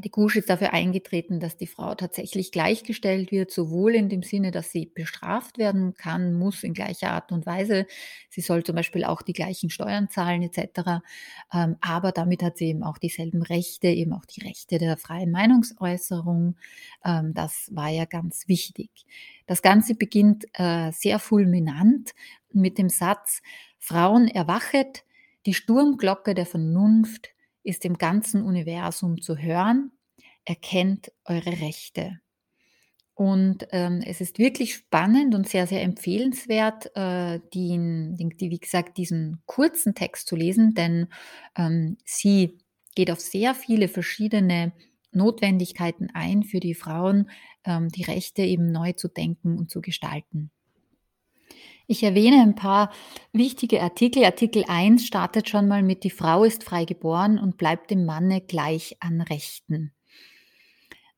die 0.03 0.11
Gusch 0.11 0.37
ist 0.37 0.49
dafür 0.49 0.73
eingetreten, 0.73 1.41
dass 1.41 1.57
die 1.57 1.67
Frau 1.67 1.95
tatsächlich 1.95 2.53
gleichgestellt 2.53 3.31
wird, 3.31 3.51
sowohl 3.51 3.95
in 3.95 4.09
dem 4.09 4.23
Sinne, 4.23 4.51
dass 4.51 4.71
sie 4.71 4.87
bestraft 4.87 5.59
werden 5.59 5.95
kann, 5.95 6.35
muss 6.35 6.63
in 6.63 6.75
gleicher 6.75 7.11
Art 7.11 7.33
und 7.33 7.45
Weise. 7.45 7.87
Sie 8.31 8.41
soll 8.41 8.63
zum 8.63 8.77
Beispiel 8.77 9.05
auch 9.05 9.23
die 9.23 9.33
gleichen 9.33 9.71
Steuern 9.71 10.09
zahlen 10.09 10.43
etc. 10.43 11.03
Ähm, 11.53 11.77
aber 11.81 12.13
damit 12.13 12.43
hat 12.43 12.59
sie 12.59 12.69
eben 12.69 12.83
auch 12.83 12.99
dieselben 12.99 13.43
Rechte, 13.43 13.89
eben 13.89 14.13
auch 14.13 14.25
die 14.25 14.41
Rechte 14.43 14.79
der 14.79 14.97
freien 14.97 15.31
Meinungsäußerung. 15.31 16.57
Ähm, 17.05 17.35
das 17.35 17.69
war 17.73 17.89
ja 17.89 18.05
ganz 18.05 18.49
wichtig. 18.49 18.91
Das 19.47 19.61
Ganze 19.61 19.95
beginnt 19.95 20.47
äh, 20.55 20.93
sehr 20.93 21.19
fulminant 21.19 22.15
mit 22.53 22.79
dem 22.79 22.89
Satz, 22.89 23.43
Frauen 23.79 24.29
erwachet, 24.29 25.05
die 25.47 25.55
Sturmglocke 25.55 26.35
der 26.35 26.47
Vernunft 26.47 27.34
ist 27.65 27.85
im 27.85 27.99
ganzen 27.99 28.43
Universum 28.43 29.21
zu 29.21 29.37
hören. 29.37 29.91
Erkennt 30.45 31.11
eure 31.25 31.61
Rechte. 31.61 32.21
Und 33.15 33.69
ähm, 33.71 34.03
es 34.05 34.21
ist 34.21 34.39
wirklich 34.39 34.75
spannend 34.75 35.35
und 35.35 35.49
sehr, 35.49 35.69
sehr 35.69 35.83
empfehlenswert, 35.83 36.91
äh, 36.97 37.41
die, 37.55 37.77
die, 38.19 38.51
wie 38.51 38.59
gesagt, 38.59 38.99
diesen 38.99 39.41
kurzen 39.47 39.95
Text 39.95 40.27
zu 40.27 40.35
lesen, 40.35 40.75
denn 40.75 41.07
ähm, 41.57 41.97
sie 42.05 42.59
geht 42.97 43.13
auf 43.13 43.21
sehr 43.21 43.55
viele 43.55 43.87
verschiedene 43.87 44.73
Notwendigkeiten 45.13 46.09
ein 46.13 46.43
für 46.43 46.59
die 46.59 46.75
Frauen, 46.75 47.31
ähm, 47.65 47.89
die 47.89 48.03
Rechte 48.03 48.43
eben 48.43 48.73
neu 48.73 48.93
zu 48.93 49.07
denken 49.07 49.59
und 49.59 49.71
zu 49.71 49.81
gestalten. 49.81 50.51
Ich 51.87 52.03
erwähne 52.03 52.43
ein 52.43 52.55
paar 52.55 52.91
wichtige 53.33 53.83
Artikel. 53.83 54.25
Artikel 54.25 54.65
1 54.67 55.07
startet 55.07 55.49
schon 55.49 55.69
mal 55.69 55.83
mit 55.83 56.05
Die 56.05 56.11
Frau 56.11 56.45
ist 56.45 56.65
frei 56.65 56.85
geboren 56.85 57.39
und 57.39 57.59
bleibt 57.59 57.91
dem 57.91 58.07
Manne 58.07 58.41
gleich 58.41 58.97
an 59.01 59.21
Rechten. 59.21 59.93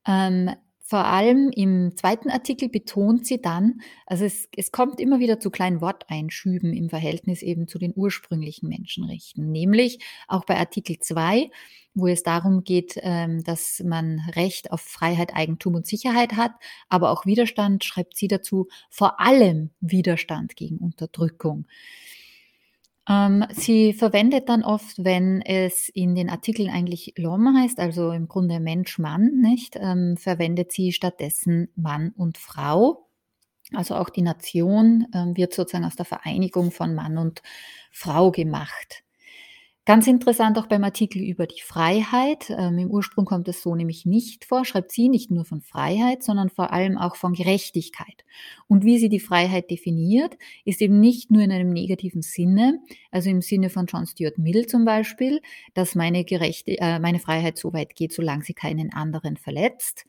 Ähm, 0.07 0.51
vor 0.89 1.05
allem 1.05 1.51
im 1.51 1.97
zweiten 1.97 2.31
Artikel 2.31 2.69
betont 2.69 3.27
sie 3.27 3.43
dann, 3.43 3.81
also 4.07 4.25
es, 4.25 4.49
es 4.57 4.71
kommt 4.71 5.01
immer 5.01 5.19
wieder 5.19 5.41
zu 5.41 5.51
kleinen 5.51 5.81
Worteinschüben 5.81 6.73
im 6.73 6.89
Verhältnis 6.89 7.43
eben 7.43 7.67
zu 7.67 7.81
den 7.81 7.93
ursprünglichen 7.97 8.69
Menschenrechten, 8.69 9.51
nämlich 9.51 9.99
auch 10.29 10.45
bei 10.45 10.57
Artikel 10.57 11.01
2, 11.01 11.51
wo 11.95 12.07
es 12.07 12.23
darum 12.23 12.63
geht, 12.63 12.95
ähm, 13.03 13.43
dass 13.43 13.83
man 13.85 14.21
Recht 14.37 14.71
auf 14.71 14.81
Freiheit, 14.81 15.35
Eigentum 15.35 15.75
und 15.75 15.89
Sicherheit 15.89 16.35
hat, 16.35 16.53
aber 16.89 17.11
auch 17.11 17.27
Widerstand, 17.27 17.83
schreibt 17.83 18.17
sie 18.17 18.29
dazu, 18.29 18.69
vor 18.89 19.19
allem 19.19 19.71
Widerstand 19.81 20.55
gegen 20.55 20.79
Unterdrückung. 20.79 21.67
Ähm, 23.09 23.45
sie 23.53 23.93
verwendet 23.93 24.49
dann 24.49 24.65
oft, 24.65 25.05
wenn 25.05 25.41
es 25.43 25.89
in 25.89 26.15
den 26.15 26.29
Artikeln 26.29 26.71
eigentlich 26.71 27.15
L'homme 27.17 27.61
heißt, 27.63 27.79
also 27.79 28.11
im 28.11 28.27
Grunde 28.29 28.59
Mensch, 28.59 28.99
Mann, 28.99 29.41
nicht, 29.41 29.77
ähm, 29.77 30.17
verwendet 30.17 30.73
sie 30.73 30.93
stattdessen 30.93 31.69
Mann 31.77 32.13
und 32.17 32.37
Frau. 32.39 33.09
Also 33.73 33.97
auch 33.97 34.11
die 34.11 34.23
Nation 34.23 35.07
ähm, 35.15 35.37
wird 35.37 35.55
sozusagen 35.55 35.85
aus 35.85 35.97
der 35.97 36.05
Vereinigung 36.05 36.71
von 36.71 36.95
Mann 36.95 37.19
und 37.19 37.43
Frau 37.93 38.31
gemacht. 38.31 39.03
Ganz 39.87 40.09
interessant 40.09 40.59
auch 40.59 40.67
beim 40.67 40.83
Artikel 40.83 41.23
über 41.23 41.47
die 41.47 41.61
Freiheit. 41.61 42.51
Ähm, 42.51 42.77
Im 42.77 42.91
Ursprung 42.91 43.25
kommt 43.25 43.47
es 43.47 43.63
so 43.63 43.77
nämlich 43.77 44.05
nicht 44.05 44.45
vor, 44.45 44.65
schreibt 44.65 44.91
sie 44.91 45.09
nicht 45.09 45.31
nur 45.31 45.45
von 45.45 45.61
Freiheit, 45.61 46.25
sondern 46.25 46.51
vor 46.51 46.73
allem 46.73 46.99
auch 46.99 47.15
von 47.15 47.35
Gerechtigkeit. 47.35 48.25
Und 48.67 48.85
wie 48.85 48.99
sie 48.99 49.09
die 49.09 49.21
Freiheit 49.21 49.71
definiert, 49.71 50.37
ist 50.65 50.83
eben 50.83 50.99
nicht 50.99 51.31
nur 51.31 51.41
in 51.41 51.53
einem 51.53 51.71
negativen 51.71 52.21
Sinne, 52.21 52.81
also 53.13 53.31
im 53.31 53.43
Sinne 53.43 53.71
von 53.71 53.87
John 53.87 54.07
Stuart 54.07 54.39
Mill 54.39 54.67
zum 54.67 54.85
Beispiel, 54.85 55.41
dass 55.75 55.95
meine, 55.95 56.25
Gerechte, 56.25 56.77
äh, 56.81 56.99
meine 56.99 57.21
Freiheit 57.21 57.57
so 57.57 57.73
weit 57.73 57.95
geht, 57.95 58.13
solange 58.13 58.43
sie 58.43 58.55
keinen 58.55 58.93
anderen 58.93 59.37
verletzt, 59.37 60.05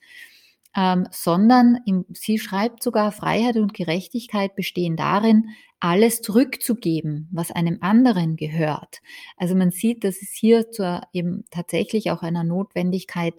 ähm, 0.78 1.08
sondern 1.12 1.80
im, 1.86 2.06
sie 2.14 2.38
schreibt 2.38 2.84
sogar, 2.84 3.12
Freiheit 3.12 3.58
und 3.58 3.74
Gerechtigkeit 3.74 4.56
bestehen 4.56 4.96
darin, 4.96 5.50
alles 5.80 6.22
zurückzugeben, 6.22 7.28
was 7.32 7.52
einem 7.52 7.80
anderen 7.82 8.36
gehört. 8.36 9.02
Also 9.36 9.56
man 9.56 9.72
sieht, 9.72 10.04
dass 10.04 10.22
es 10.22 10.32
hier 10.32 10.72
zur 10.72 11.02
eben 11.14 11.46
tatsächlich 11.52 12.12
auch 12.12 12.22
einer 12.22 12.44
Notwendigkeit 12.44 13.34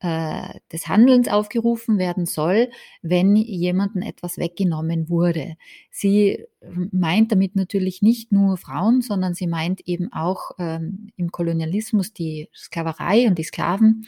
äh, 0.00 0.58
des 0.72 0.88
Handelns 0.88 1.28
aufgerufen 1.28 1.98
werden 1.98 2.26
soll, 2.26 2.70
wenn 3.02 3.36
jemandem 3.36 4.02
etwas 4.02 4.38
weggenommen 4.38 5.08
wurde. 5.08 5.56
Sie 5.90 6.46
meint 6.90 7.32
damit 7.32 7.56
natürlich 7.56 8.02
nicht 8.02 8.32
nur 8.32 8.56
Frauen, 8.56 9.02
sondern 9.02 9.34
sie 9.34 9.46
meint 9.46 9.86
eben 9.86 10.12
auch 10.12 10.52
ähm, 10.58 11.10
im 11.16 11.30
Kolonialismus 11.30 12.12
die 12.12 12.48
Sklaverei 12.54 13.26
und 13.26 13.38
die 13.38 13.44
Sklaven 13.44 14.04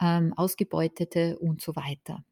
ähm, 0.00 0.32
Ausgebeutete 0.34 1.38
und 1.38 1.60
so 1.62 1.74
weiter. 1.76 2.24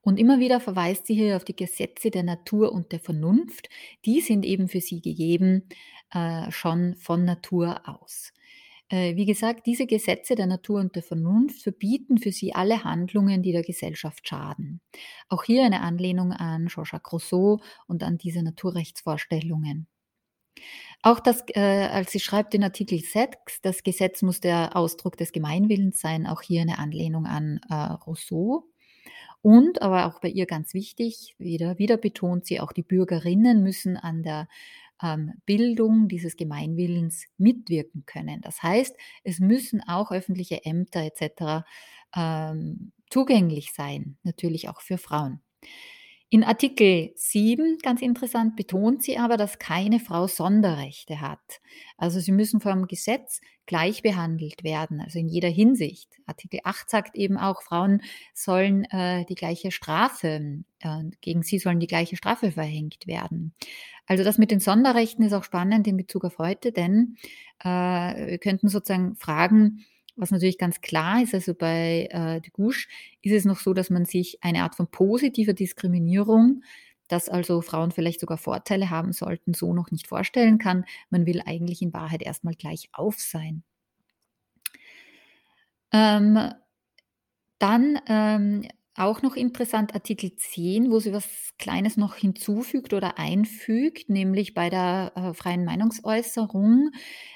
Und 0.00 0.18
immer 0.18 0.38
wieder 0.38 0.60
verweist 0.60 1.06
sie 1.06 1.14
hier 1.14 1.36
auf 1.36 1.44
die 1.44 1.56
Gesetze 1.56 2.10
der 2.10 2.22
Natur 2.22 2.72
und 2.72 2.92
der 2.92 3.00
Vernunft. 3.00 3.68
Die 4.04 4.20
sind 4.20 4.44
eben 4.44 4.68
für 4.68 4.80
sie 4.80 5.00
gegeben 5.00 5.68
äh, 6.12 6.50
schon 6.50 6.94
von 6.96 7.24
Natur 7.24 7.82
aus. 7.86 8.32
Äh, 8.88 9.16
wie 9.16 9.26
gesagt, 9.26 9.66
diese 9.66 9.86
Gesetze 9.86 10.36
der 10.36 10.46
Natur 10.46 10.80
und 10.80 10.94
der 10.94 11.02
Vernunft 11.02 11.62
verbieten 11.62 12.18
für 12.18 12.30
sie 12.30 12.54
alle 12.54 12.84
Handlungen, 12.84 13.42
die 13.42 13.52
der 13.52 13.62
Gesellschaft 13.62 14.28
schaden. 14.28 14.80
Auch 15.28 15.44
hier 15.44 15.64
eine 15.64 15.80
Anlehnung 15.80 16.32
an 16.32 16.68
Jean-Jacques 16.68 17.12
Rousseau 17.12 17.60
und 17.88 18.04
an 18.04 18.18
diese 18.18 18.42
Naturrechtsvorstellungen. 18.42 19.88
Auch 21.02 21.20
das, 21.20 21.44
äh, 21.54 21.60
als 21.60 22.12
sie 22.12 22.20
schreibt 22.20 22.54
in 22.54 22.64
Artikel 22.64 23.00
6, 23.00 23.60
das 23.62 23.82
Gesetz 23.82 24.22
muss 24.22 24.40
der 24.40 24.76
Ausdruck 24.76 25.16
des 25.16 25.32
Gemeinwillens 25.32 26.00
sein, 26.00 26.26
auch 26.26 26.42
hier 26.42 26.62
eine 26.62 26.78
Anlehnung 26.78 27.26
an 27.26 27.60
äh, 27.68 27.74
Rousseau. 27.74 28.68
Und, 29.42 29.82
aber 29.82 30.06
auch 30.06 30.20
bei 30.20 30.28
ihr 30.28 30.46
ganz 30.46 30.74
wichtig, 30.74 31.36
wieder, 31.38 31.78
wieder 31.78 31.96
betont 31.96 32.46
sie, 32.46 32.60
auch 32.60 32.72
die 32.72 32.82
Bürgerinnen 32.82 33.62
müssen 33.62 33.96
an 33.96 34.22
der 34.24 34.48
Bildung 35.46 36.08
dieses 36.08 36.36
Gemeinwillens 36.36 37.26
mitwirken 37.38 38.04
können. 38.06 38.40
Das 38.40 38.62
heißt, 38.62 38.96
es 39.24 39.40
müssen 39.40 39.82
auch 39.86 40.10
öffentliche 40.10 40.64
Ämter 40.64 41.00
etc. 41.02 41.64
Ähm, 42.14 42.92
zugänglich 43.10 43.72
sein, 43.72 44.18
natürlich 44.22 44.68
auch 44.68 44.80
für 44.80 44.98
Frauen. 44.98 45.40
In 46.28 46.42
Artikel 46.42 47.12
7, 47.14 47.78
ganz 47.82 48.02
interessant, 48.02 48.56
betont 48.56 49.00
sie 49.00 49.16
aber, 49.16 49.36
dass 49.36 49.60
keine 49.60 50.00
Frau 50.00 50.26
Sonderrechte 50.26 51.20
hat. 51.20 51.60
Also 51.96 52.18
sie 52.18 52.32
müssen 52.32 52.60
vom 52.60 52.88
Gesetz 52.88 53.40
gleich 53.66 54.02
behandelt 54.02 54.64
werden, 54.64 55.00
also 55.00 55.20
in 55.20 55.28
jeder 55.28 55.48
Hinsicht. 55.48 56.08
Artikel 56.26 56.60
8 56.64 56.90
sagt 56.90 57.16
eben 57.16 57.36
auch, 57.36 57.62
Frauen 57.62 58.02
sollen 58.34 58.84
äh, 58.86 59.24
die 59.26 59.36
gleiche 59.36 59.70
Strafe, 59.70 60.64
äh, 60.80 61.04
gegen 61.20 61.44
sie 61.44 61.60
sollen 61.60 61.78
die 61.78 61.86
gleiche 61.86 62.16
Strafe 62.16 62.50
verhängt 62.50 63.06
werden. 63.06 63.54
Also 64.06 64.24
das 64.24 64.36
mit 64.36 64.50
den 64.50 64.60
Sonderrechten 64.60 65.24
ist 65.24 65.32
auch 65.32 65.44
spannend 65.44 65.86
in 65.86 65.96
Bezug 65.96 66.24
auf 66.24 66.38
heute, 66.38 66.72
denn 66.72 67.16
äh, 67.62 67.68
wir 67.68 68.38
könnten 68.38 68.68
sozusagen 68.68 69.14
fragen, 69.14 69.84
was 70.16 70.30
natürlich 70.30 70.58
ganz 70.58 70.80
klar 70.80 71.22
ist, 71.22 71.34
also 71.34 71.54
bei 71.54 72.08
äh, 72.10 72.40
de 72.40 72.50
Gouche 72.50 72.88
ist 73.22 73.32
es 73.32 73.44
noch 73.44 73.60
so, 73.60 73.74
dass 73.74 73.90
man 73.90 74.06
sich 74.06 74.38
eine 74.42 74.62
Art 74.62 74.74
von 74.74 74.90
positiver 74.90 75.52
Diskriminierung, 75.52 76.62
dass 77.08 77.28
also 77.28 77.60
Frauen 77.60 77.92
vielleicht 77.92 78.20
sogar 78.20 78.38
Vorteile 78.38 78.90
haben 78.90 79.12
sollten, 79.12 79.54
so 79.54 79.72
noch 79.72 79.90
nicht 79.90 80.08
vorstellen 80.08 80.58
kann. 80.58 80.84
Man 81.10 81.26
will 81.26 81.42
eigentlich 81.44 81.82
in 81.82 81.92
Wahrheit 81.92 82.22
erstmal 82.22 82.54
gleich 82.54 82.88
auf 82.92 83.20
sein. 83.20 83.62
Ähm, 85.92 86.52
dann 87.58 87.98
ähm, 88.08 88.68
auch 88.96 89.22
noch 89.22 89.36
interessant 89.36 89.94
Artikel 89.94 90.34
10, 90.34 90.90
wo 90.90 90.98
sie 90.98 91.12
was 91.12 91.26
Kleines 91.58 91.96
noch 91.96 92.16
hinzufügt 92.16 92.92
oder 92.92 93.18
einfügt, 93.18 94.10
nämlich 94.10 94.52
bei 94.52 94.68
der 94.68 95.12
äh, 95.14 95.34
freien 95.34 95.64
Meinungsäußerung 95.64 96.90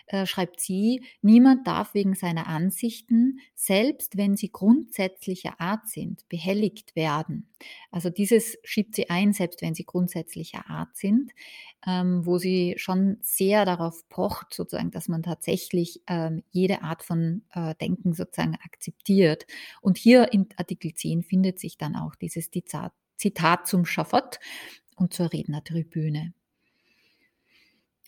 äh, 0.07 0.27
schreibt 0.27 0.61
sie, 0.61 1.03
niemand 1.23 1.67
darf 1.67 1.95
wegen 1.95 2.15
seiner 2.15 2.47
Ansichten, 2.47 3.39
selbst 3.55 4.17
wenn 4.17 4.37
sie 4.37 4.51
grundsätzlicher 4.51 5.61
Art 5.61 5.89
sind, 5.89 6.29
behelligt 6.29 6.97
werden. 6.97 7.49
Also 7.91 8.11
dieses 8.11 8.59
schiebt 8.65 8.95
sie 8.95 9.09
ein, 9.09 9.33
selbst 9.33 9.63
wenn 9.63 9.75
sie 9.75 9.85
grundsätzlicher 9.85 10.69
Art 10.69 10.97
sind, 10.97 11.31
ähm, 11.87 12.27
wo 12.27 12.39
sie 12.39 12.75
schon 12.77 13.19
sehr 13.23 13.65
darauf 13.65 14.09
pocht, 14.09 14.53
sozusagen, 14.53 14.91
dass 14.91 15.09
man 15.09 15.23
tatsächlich 15.23 16.03
ähm, 16.07 16.43
jede 16.51 16.83
Art 16.83 17.03
von 17.03 17.43
äh, 17.53 17.75
Denken 17.81 18.13
sozusagen 18.13 18.57
akzeptiert. 18.65 19.47
Und 19.81 19.97
hier 19.97 20.33
in 20.33 20.49
Artikel 20.57 20.93
10 20.95 21.23
findet 21.23 21.50
sich 21.59 21.79
dann 21.79 21.97
auch 21.97 22.15
dieses 22.15 22.51
Zitat, 22.51 22.93
Zitat 23.17 23.67
zum 23.67 23.85
Schafott 23.85 24.39
und 24.97 25.13
zur 25.15 25.33
Rednertribüne. 25.33 26.33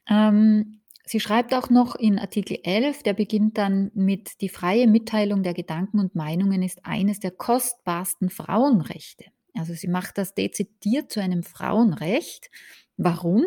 Ähm, 0.09 0.81
sie 1.05 1.21
schreibt 1.21 1.55
auch 1.55 1.71
noch 1.71 1.95
in 1.95 2.19
Artikel 2.19 2.59
11, 2.63 3.03
der 3.03 3.15
beginnt 3.15 3.59
dann 3.59 3.91
mit, 3.95 4.41
die 4.41 4.49
freie 4.49 4.87
Mitteilung 4.87 5.43
der 5.43 5.55
Gedanken 5.55 5.99
und 5.99 6.15
Meinungen 6.15 6.63
ist 6.63 6.85
eines 6.85 7.21
der 7.21 7.31
kostbarsten 7.31 8.31
Frauenrechte. 8.31 9.27
Also 9.55 9.75
sie 9.75 9.89
macht 9.89 10.19
das 10.19 10.35
dezidiert 10.35 11.13
zu 11.13 11.21
einem 11.21 11.43
Frauenrecht. 11.43 12.51
Warum? 12.97 13.45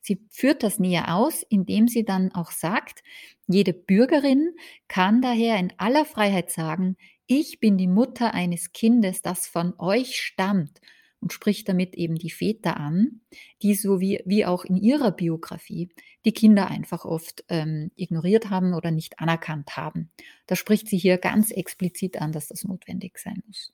Sie 0.00 0.24
führt 0.30 0.62
das 0.62 0.78
näher 0.78 1.14
aus, 1.14 1.42
indem 1.48 1.88
sie 1.88 2.04
dann 2.04 2.32
auch 2.32 2.50
sagt, 2.50 3.02
jede 3.48 3.72
Bürgerin 3.72 4.54
kann 4.88 5.22
daher 5.22 5.58
in 5.58 5.72
aller 5.78 6.04
Freiheit 6.04 6.50
sagen, 6.50 6.96
ich 7.26 7.60
bin 7.60 7.76
die 7.76 7.88
Mutter 7.88 8.34
eines 8.34 8.72
Kindes, 8.72 9.22
das 9.22 9.46
von 9.46 9.74
euch 9.78 10.16
stammt 10.20 10.80
und 11.20 11.32
spricht 11.32 11.68
damit 11.68 11.94
eben 11.94 12.16
die 12.16 12.30
Väter 12.30 12.76
an, 12.76 13.20
die 13.62 13.74
so 13.74 14.00
wie, 14.00 14.22
wie 14.26 14.44
auch 14.44 14.64
in 14.64 14.76
ihrer 14.76 15.10
Biografie 15.10 15.88
die 16.24 16.32
Kinder 16.32 16.68
einfach 16.68 17.04
oft 17.04 17.44
ähm, 17.48 17.90
ignoriert 17.96 18.50
haben 18.50 18.74
oder 18.74 18.90
nicht 18.90 19.18
anerkannt 19.18 19.76
haben. 19.76 20.10
Da 20.46 20.56
spricht 20.56 20.88
sie 20.88 20.98
hier 20.98 21.18
ganz 21.18 21.50
explizit 21.50 22.20
an, 22.20 22.32
dass 22.32 22.48
das 22.48 22.64
notwendig 22.64 23.18
sein 23.18 23.42
muss. 23.46 23.72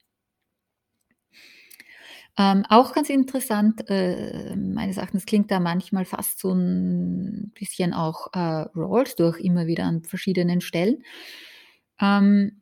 Ähm, 2.38 2.64
auch 2.70 2.94
ganz 2.94 3.10
interessant, 3.10 3.90
äh, 3.90 4.56
meines 4.56 4.96
Erachtens 4.96 5.26
klingt 5.26 5.50
da 5.50 5.60
manchmal 5.60 6.06
fast 6.06 6.38
so 6.38 6.52
ein 6.52 7.52
bisschen 7.54 7.92
auch 7.92 8.32
äh, 8.32 8.64
Rawls 8.74 9.16
durch, 9.16 9.38
immer 9.40 9.66
wieder 9.66 9.84
an 9.84 10.02
verschiedenen 10.02 10.62
Stellen. 10.62 11.04
Ähm, 12.00 12.61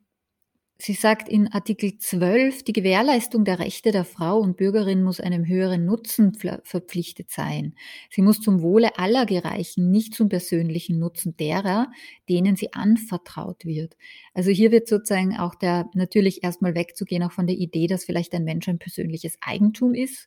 Sie 0.83 0.93
sagt 0.93 1.29
in 1.29 1.47
Artikel 1.53 1.99
12, 1.99 2.63
die 2.63 2.73
Gewährleistung 2.73 3.45
der 3.45 3.59
Rechte 3.59 3.91
der 3.91 4.03
Frau 4.03 4.39
und 4.39 4.57
Bürgerin 4.57 5.03
muss 5.03 5.19
einem 5.19 5.45
höheren 5.45 5.85
Nutzen 5.85 6.35
verpflichtet 6.63 7.29
sein. 7.29 7.75
Sie 8.09 8.23
muss 8.23 8.41
zum 8.41 8.63
Wohle 8.63 8.97
aller 8.97 9.27
gereichen, 9.27 9.91
nicht 9.91 10.15
zum 10.15 10.27
persönlichen 10.27 10.97
Nutzen 10.97 11.37
derer, 11.37 11.91
denen 12.27 12.55
sie 12.55 12.73
anvertraut 12.73 13.63
wird. 13.63 13.95
Also 14.33 14.49
hier 14.49 14.71
wird 14.71 14.87
sozusagen 14.87 15.37
auch 15.37 15.53
der, 15.53 15.87
natürlich 15.93 16.43
erstmal 16.43 16.73
wegzugehen 16.73 17.21
auch 17.21 17.31
von 17.31 17.45
der 17.45 17.57
Idee, 17.57 17.85
dass 17.85 18.05
vielleicht 18.05 18.33
ein 18.33 18.43
Mensch 18.43 18.67
ein 18.67 18.79
persönliches 18.79 19.37
Eigentum 19.39 19.93
ist. 19.93 20.25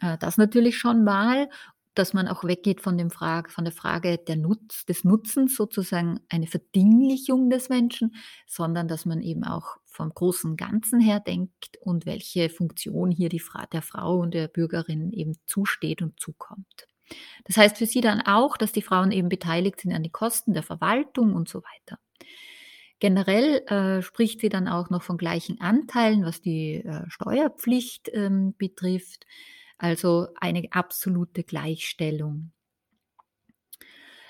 Äh, 0.00 0.18
das 0.18 0.36
natürlich 0.36 0.78
schon 0.78 1.04
mal 1.04 1.48
dass 1.98 2.12
man 2.12 2.28
auch 2.28 2.44
weggeht 2.44 2.80
von, 2.80 2.98
dem 2.98 3.10
Frage, 3.10 3.50
von 3.50 3.64
der 3.64 3.72
Frage 3.72 4.18
der 4.18 4.36
Nutz, 4.36 4.84
des 4.86 5.02
Nutzens, 5.02 5.56
sozusagen 5.56 6.20
eine 6.28 6.46
Verdinglichung 6.46 7.50
des 7.50 7.68
Menschen, 7.68 8.14
sondern 8.46 8.86
dass 8.86 9.06
man 9.06 9.22
eben 9.22 9.44
auch 9.44 9.78
vom 9.86 10.10
großen 10.10 10.56
Ganzen 10.56 11.00
her 11.00 11.20
denkt 11.20 11.78
und 11.80 12.04
welche 12.04 12.50
Funktion 12.50 13.10
hier 13.10 13.30
die 13.30 13.40
Fra 13.40 13.66
der 13.66 13.82
Frau 13.82 14.18
und 14.18 14.34
der 14.34 14.48
Bürgerin 14.48 15.10
eben 15.12 15.32
zusteht 15.46 16.02
und 16.02 16.20
zukommt. 16.20 16.86
Das 17.44 17.56
heißt 17.56 17.78
für 17.78 17.86
sie 17.86 18.00
dann 18.00 18.20
auch, 18.20 18.56
dass 18.56 18.72
die 18.72 18.82
Frauen 18.82 19.10
eben 19.10 19.28
beteiligt 19.28 19.80
sind 19.80 19.92
an 19.92 20.02
den 20.02 20.12
Kosten 20.12 20.52
der 20.52 20.62
Verwaltung 20.62 21.34
und 21.34 21.48
so 21.48 21.62
weiter. 21.62 21.98
Generell 22.98 23.62
äh, 23.68 24.02
spricht 24.02 24.40
sie 24.40 24.48
dann 24.48 24.68
auch 24.68 24.90
noch 24.90 25.02
von 25.02 25.18
gleichen 25.18 25.60
Anteilen, 25.60 26.24
was 26.24 26.40
die 26.40 26.76
äh, 26.76 27.08
Steuerpflicht 27.08 28.10
ähm, 28.12 28.54
betrifft 28.56 29.26
also 29.78 30.28
eine 30.40 30.64
absolute 30.70 31.42
Gleichstellung. 31.42 32.52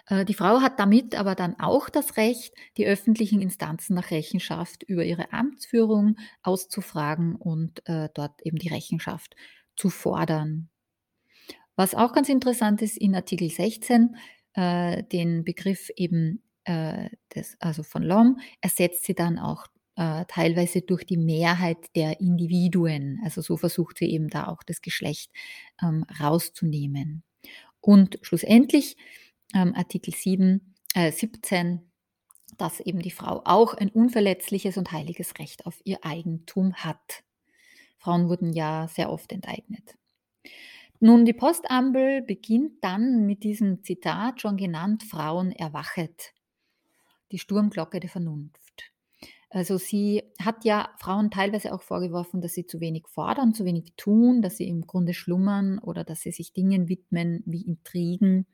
Äh, 0.06 0.24
die 0.24 0.34
Frau 0.34 0.60
hat 0.60 0.78
damit 0.78 1.14
aber 1.14 1.34
dann 1.34 1.58
auch 1.58 1.88
das 1.88 2.16
Recht, 2.16 2.54
die 2.76 2.86
öffentlichen 2.86 3.40
Instanzen 3.40 3.94
nach 3.94 4.10
Rechenschaft 4.10 4.82
über 4.82 5.04
ihre 5.04 5.32
Amtsführung 5.32 6.16
auszufragen 6.42 7.36
und 7.36 7.86
äh, 7.88 8.08
dort 8.14 8.42
eben 8.42 8.58
die 8.58 8.68
Rechenschaft 8.68 9.36
zu 9.76 9.90
fordern. 9.90 10.68
Was 11.76 11.94
auch 11.94 12.12
ganz 12.12 12.28
interessant 12.28 12.80
ist, 12.80 12.96
in 12.96 13.14
Artikel 13.14 13.50
16 13.50 14.16
äh, 14.54 15.02
den 15.04 15.44
Begriff 15.44 15.90
eben 15.96 16.42
äh, 16.64 17.10
des, 17.34 17.56
also 17.60 17.82
von 17.82 18.02
Lom 18.02 18.38
ersetzt 18.60 19.04
sie 19.04 19.14
dann 19.14 19.38
auch 19.38 19.66
äh, 19.96 20.24
teilweise 20.26 20.82
durch 20.82 21.04
die 21.04 21.16
Mehrheit 21.16 21.94
der 21.96 22.20
Individuen. 22.20 23.20
Also 23.24 23.40
so 23.40 23.56
versucht 23.56 23.98
sie 23.98 24.10
eben 24.10 24.28
da 24.28 24.46
auch 24.46 24.62
das 24.62 24.82
Geschlecht 24.82 25.30
ähm, 25.82 26.04
rauszunehmen. 26.20 27.22
Und 27.80 28.18
schlussendlich 28.22 28.96
ähm, 29.54 29.74
Artikel 29.74 30.14
7, 30.14 30.74
äh, 30.94 31.10
17, 31.10 31.80
dass 32.58 32.80
eben 32.80 33.00
die 33.00 33.10
Frau 33.10 33.42
auch 33.44 33.74
ein 33.74 33.88
unverletzliches 33.88 34.76
und 34.76 34.92
heiliges 34.92 35.38
Recht 35.38 35.66
auf 35.66 35.80
ihr 35.84 36.04
Eigentum 36.04 36.74
hat. 36.74 37.22
Frauen 37.98 38.28
wurden 38.28 38.52
ja 38.52 38.88
sehr 38.88 39.10
oft 39.10 39.32
enteignet. 39.32 39.96
Nun, 41.00 41.24
die 41.24 41.34
Postampel 41.34 42.22
beginnt 42.22 42.82
dann 42.82 43.26
mit 43.26 43.44
diesem 43.44 43.82
Zitat 43.82 44.40
schon 44.40 44.56
genannt, 44.56 45.02
Frauen 45.02 45.52
erwachet, 45.52 46.32
die 47.32 47.38
Sturmglocke 47.38 48.00
der 48.00 48.08
Vernunft. 48.08 48.65
Also 49.48 49.78
sie 49.78 50.24
hat 50.40 50.64
ja 50.64 50.88
Frauen 50.98 51.30
teilweise 51.30 51.72
auch 51.72 51.82
vorgeworfen, 51.82 52.40
dass 52.40 52.54
sie 52.54 52.66
zu 52.66 52.80
wenig 52.80 53.06
fordern, 53.06 53.54
zu 53.54 53.64
wenig 53.64 53.92
tun, 53.96 54.42
dass 54.42 54.56
sie 54.56 54.68
im 54.68 54.86
Grunde 54.86 55.14
schlummern 55.14 55.78
oder 55.78 56.02
dass 56.02 56.20
sie 56.20 56.32
sich 56.32 56.52
Dingen 56.52 56.88
widmen 56.88 57.42
wie 57.46 57.62
Intrigen. 57.62 58.46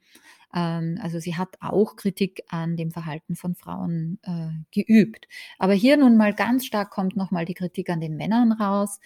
Ähm, 0.54 0.98
also 1.02 1.18
sie 1.18 1.36
hat 1.36 1.56
auch 1.60 1.96
Kritik 1.96 2.42
an 2.48 2.76
dem 2.76 2.90
Verhalten 2.90 3.36
von 3.36 3.54
Frauen 3.54 4.18
äh, 4.22 4.50
geübt. 4.70 5.28
Aber 5.58 5.72
hier 5.72 5.96
nun 5.96 6.16
mal 6.16 6.34
ganz 6.34 6.66
stark 6.66 6.90
kommt 6.90 7.16
nochmal 7.16 7.46
die 7.46 7.54
Kritik 7.54 7.88
an 7.88 8.00
den 8.00 8.16
Männern 8.16 8.52
raus. 8.52 9.00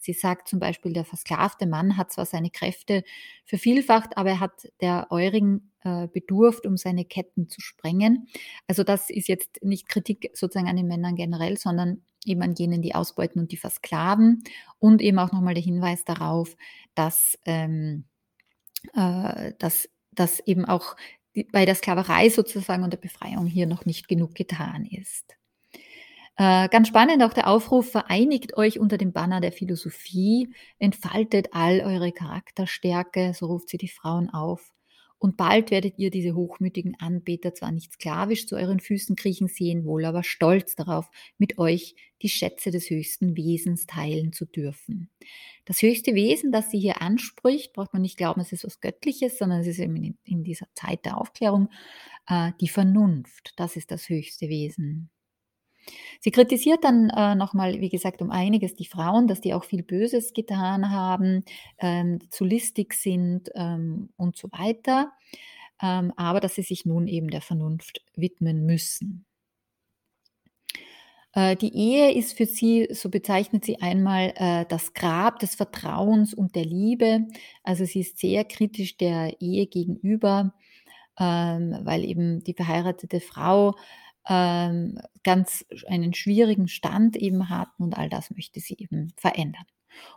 Sie 0.00 0.14
sagt 0.14 0.48
zum 0.48 0.58
Beispiel, 0.58 0.94
der 0.94 1.04
versklavte 1.04 1.66
Mann 1.66 1.98
hat 1.98 2.10
zwar 2.10 2.24
seine 2.24 2.50
Kräfte 2.50 3.04
vervielfacht, 3.44 4.16
aber 4.16 4.30
er 4.30 4.40
hat 4.40 4.72
der 4.80 5.08
eurigen 5.10 5.72
äh, 5.84 6.08
bedurft, 6.08 6.66
um 6.66 6.78
seine 6.78 7.04
Ketten 7.04 7.50
zu 7.50 7.60
sprengen. 7.60 8.26
Also 8.66 8.82
das 8.82 9.10
ist 9.10 9.28
jetzt 9.28 9.62
nicht 9.62 9.88
Kritik 9.88 10.30
sozusagen 10.32 10.68
an 10.68 10.76
den 10.76 10.88
Männern 10.88 11.16
generell, 11.16 11.58
sondern 11.58 12.02
eben 12.24 12.42
an 12.42 12.54
jenen, 12.54 12.80
die 12.80 12.94
ausbeuten 12.94 13.40
und 13.42 13.52
die 13.52 13.58
versklaven. 13.58 14.42
Und 14.78 15.02
eben 15.02 15.18
auch 15.18 15.32
nochmal 15.32 15.54
der 15.54 15.62
Hinweis 15.62 16.04
darauf, 16.04 16.56
dass, 16.94 17.38
ähm, 17.44 18.04
äh, 18.94 19.52
dass, 19.58 19.88
dass 20.12 20.40
eben 20.40 20.64
auch 20.64 20.96
bei 21.52 21.66
der 21.66 21.74
Sklaverei 21.74 22.30
sozusagen 22.30 22.84
und 22.84 22.92
der 22.92 22.98
Befreiung 22.98 23.46
hier 23.46 23.66
noch 23.66 23.84
nicht 23.84 24.08
genug 24.08 24.34
getan 24.34 24.86
ist. 24.86 25.36
Äh, 26.40 26.70
ganz 26.70 26.88
spannend 26.88 27.22
auch 27.22 27.34
der 27.34 27.48
Aufruf, 27.48 27.90
vereinigt 27.90 28.56
euch 28.56 28.80
unter 28.80 28.96
dem 28.96 29.12
Banner 29.12 29.42
der 29.42 29.52
Philosophie, 29.52 30.48
entfaltet 30.78 31.48
all 31.52 31.82
eure 31.82 32.12
Charakterstärke, 32.12 33.34
so 33.34 33.44
ruft 33.44 33.68
sie 33.68 33.76
die 33.76 33.88
Frauen 33.88 34.30
auf. 34.30 34.72
und 35.18 35.36
bald 35.36 35.70
werdet 35.70 35.98
ihr 35.98 36.10
diese 36.10 36.34
hochmütigen 36.34 36.96
Anbeter 36.98 37.52
zwar 37.52 37.72
nicht 37.72 37.92
sklavisch 37.92 38.46
zu 38.46 38.56
euren 38.56 38.80
Füßen 38.80 39.16
kriechen 39.16 39.48
sehen, 39.48 39.84
wohl 39.84 40.06
aber 40.06 40.22
stolz 40.22 40.76
darauf, 40.76 41.10
mit 41.36 41.58
euch 41.58 41.94
die 42.22 42.30
Schätze 42.30 42.70
des 42.70 42.88
höchsten 42.88 43.36
Wesens 43.36 43.84
teilen 43.84 44.32
zu 44.32 44.46
dürfen. 44.46 45.10
Das 45.66 45.82
höchste 45.82 46.14
Wesen, 46.14 46.52
das 46.52 46.70
sie 46.70 46.80
hier 46.80 47.02
anspricht, 47.02 47.74
braucht 47.74 47.92
man 47.92 48.00
nicht 48.00 48.16
glauben, 48.16 48.40
es 48.40 48.52
ist 48.52 48.64
was 48.64 48.80
Göttliches, 48.80 49.36
sondern 49.36 49.60
es 49.60 49.66
ist 49.66 49.78
eben 49.78 50.18
in 50.24 50.42
dieser 50.42 50.68
Zeit 50.74 51.04
der 51.04 51.18
Aufklärung 51.18 51.68
äh, 52.26 52.52
die 52.62 52.68
Vernunft. 52.68 53.52
Das 53.56 53.76
ist 53.76 53.90
das 53.90 54.08
höchste 54.08 54.48
Wesen. 54.48 55.10
Sie 56.20 56.30
kritisiert 56.30 56.84
dann 56.84 57.10
äh, 57.10 57.34
nochmal, 57.34 57.80
wie 57.80 57.88
gesagt, 57.88 58.22
um 58.22 58.30
einiges 58.30 58.74
die 58.74 58.86
Frauen, 58.86 59.26
dass 59.26 59.40
die 59.40 59.54
auch 59.54 59.64
viel 59.64 59.82
Böses 59.82 60.32
getan 60.32 60.90
haben, 60.90 61.44
ähm, 61.78 62.18
zu 62.30 62.44
listig 62.44 62.94
sind 62.94 63.50
ähm, 63.54 64.10
und 64.16 64.36
so 64.36 64.48
weiter, 64.52 65.12
ähm, 65.82 66.12
aber 66.16 66.40
dass 66.40 66.54
sie 66.54 66.62
sich 66.62 66.84
nun 66.84 67.08
eben 67.08 67.28
der 67.28 67.40
Vernunft 67.40 68.02
widmen 68.16 68.66
müssen. 68.66 69.24
Äh, 71.32 71.56
die 71.56 71.74
Ehe 71.74 72.12
ist 72.12 72.36
für 72.36 72.46
sie, 72.46 72.88
so 72.90 73.08
bezeichnet 73.08 73.64
sie 73.64 73.80
einmal, 73.80 74.32
äh, 74.36 74.64
das 74.68 74.94
Grab 74.94 75.38
des 75.38 75.54
Vertrauens 75.54 76.34
und 76.34 76.56
der 76.56 76.64
Liebe. 76.64 77.26
Also 77.62 77.84
sie 77.84 78.00
ist 78.00 78.18
sehr 78.18 78.44
kritisch 78.44 78.96
der 78.96 79.40
Ehe 79.40 79.66
gegenüber, 79.66 80.54
ähm, 81.18 81.78
weil 81.82 82.04
eben 82.04 82.42
die 82.44 82.54
verheiratete 82.54 83.20
Frau 83.20 83.76
ähm, 84.30 85.00
ganz 85.24 85.66
einen 85.88 86.14
schwierigen 86.14 86.68
Stand 86.68 87.16
eben 87.16 87.50
hatten 87.50 87.82
und 87.82 87.98
all 87.98 88.08
das 88.08 88.30
möchte 88.30 88.60
sie 88.60 88.76
eben 88.78 89.12
verändern. 89.16 89.64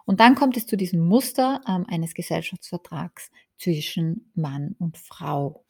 Und 0.05 0.19
dann 0.19 0.35
kommt 0.35 0.55
es 0.55 0.67
zu 0.67 0.77
diesem 0.77 0.99
Muster 1.01 1.61
ähm, 1.67 1.85
eines 1.89 2.13
Gesellschaftsvertrags 2.13 3.31
zwischen 3.57 4.31
Mann 4.35 4.75
und 4.77 4.97
Frau. 4.97 5.65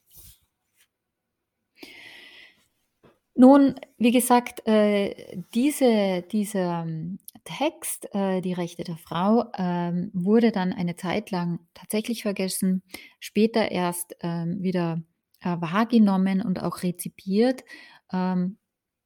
Nun, 3.36 3.76
wie 3.98 4.12
gesagt, 4.12 4.68
äh, 4.68 5.42
diese, 5.56 6.24
dieser 6.32 6.84
ähm, 6.84 7.20
Text, 7.46 8.14
äh, 8.14 8.42
die 8.42 8.54
Rechte 8.54 8.84
der 8.84 8.98
Frau, 8.98 9.46
ähm, 9.58 10.12
wurde 10.14 10.52
dann 10.52 10.72
eine 10.72 10.96
Zeit 10.98 11.32
lang 11.32 11.60
tatsächlich 11.74 12.24
vergessen, 12.24 12.84
später 13.20 13.72
erst 13.72 14.16
ähm, 14.22 14.62
wieder 14.62 15.02
äh, 15.42 15.58
wahrgenommen 15.60 16.42
und 16.42 16.62
auch 16.62 16.84
rezipiert 16.84 17.64
ähm, 18.12 18.58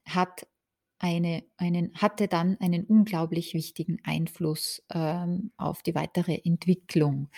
hat 0.05 0.47
eine, 0.99 1.43
einen, 1.57 1.91
hatte 1.93 2.27
dann 2.27 2.57
einen 2.59 2.83
unglaublich 2.83 3.53
wichtigen 3.53 3.99
Einfluss 4.03 4.83
ähm, 4.91 5.51
auf 5.57 5.83
die 5.83 5.93
weitere 5.93 6.41
Entwicklung. 6.43 7.29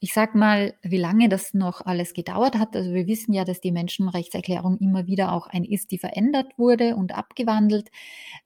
Ich 0.00 0.12
sag 0.12 0.34
mal, 0.34 0.74
wie 0.82 0.98
lange 0.98 1.28
das 1.28 1.54
noch 1.54 1.84
alles 1.84 2.12
gedauert 2.12 2.56
hat. 2.56 2.76
Also 2.76 2.92
wir 2.92 3.06
wissen 3.06 3.32
ja, 3.32 3.44
dass 3.44 3.60
die 3.60 3.72
Menschenrechtserklärung 3.72 4.78
immer 4.78 5.06
wieder 5.06 5.32
auch 5.32 5.46
ein 5.48 5.64
ist, 5.64 5.90
die 5.90 5.98
verändert 5.98 6.56
wurde 6.56 6.94
und 6.96 7.16
abgewandelt. 7.16 7.88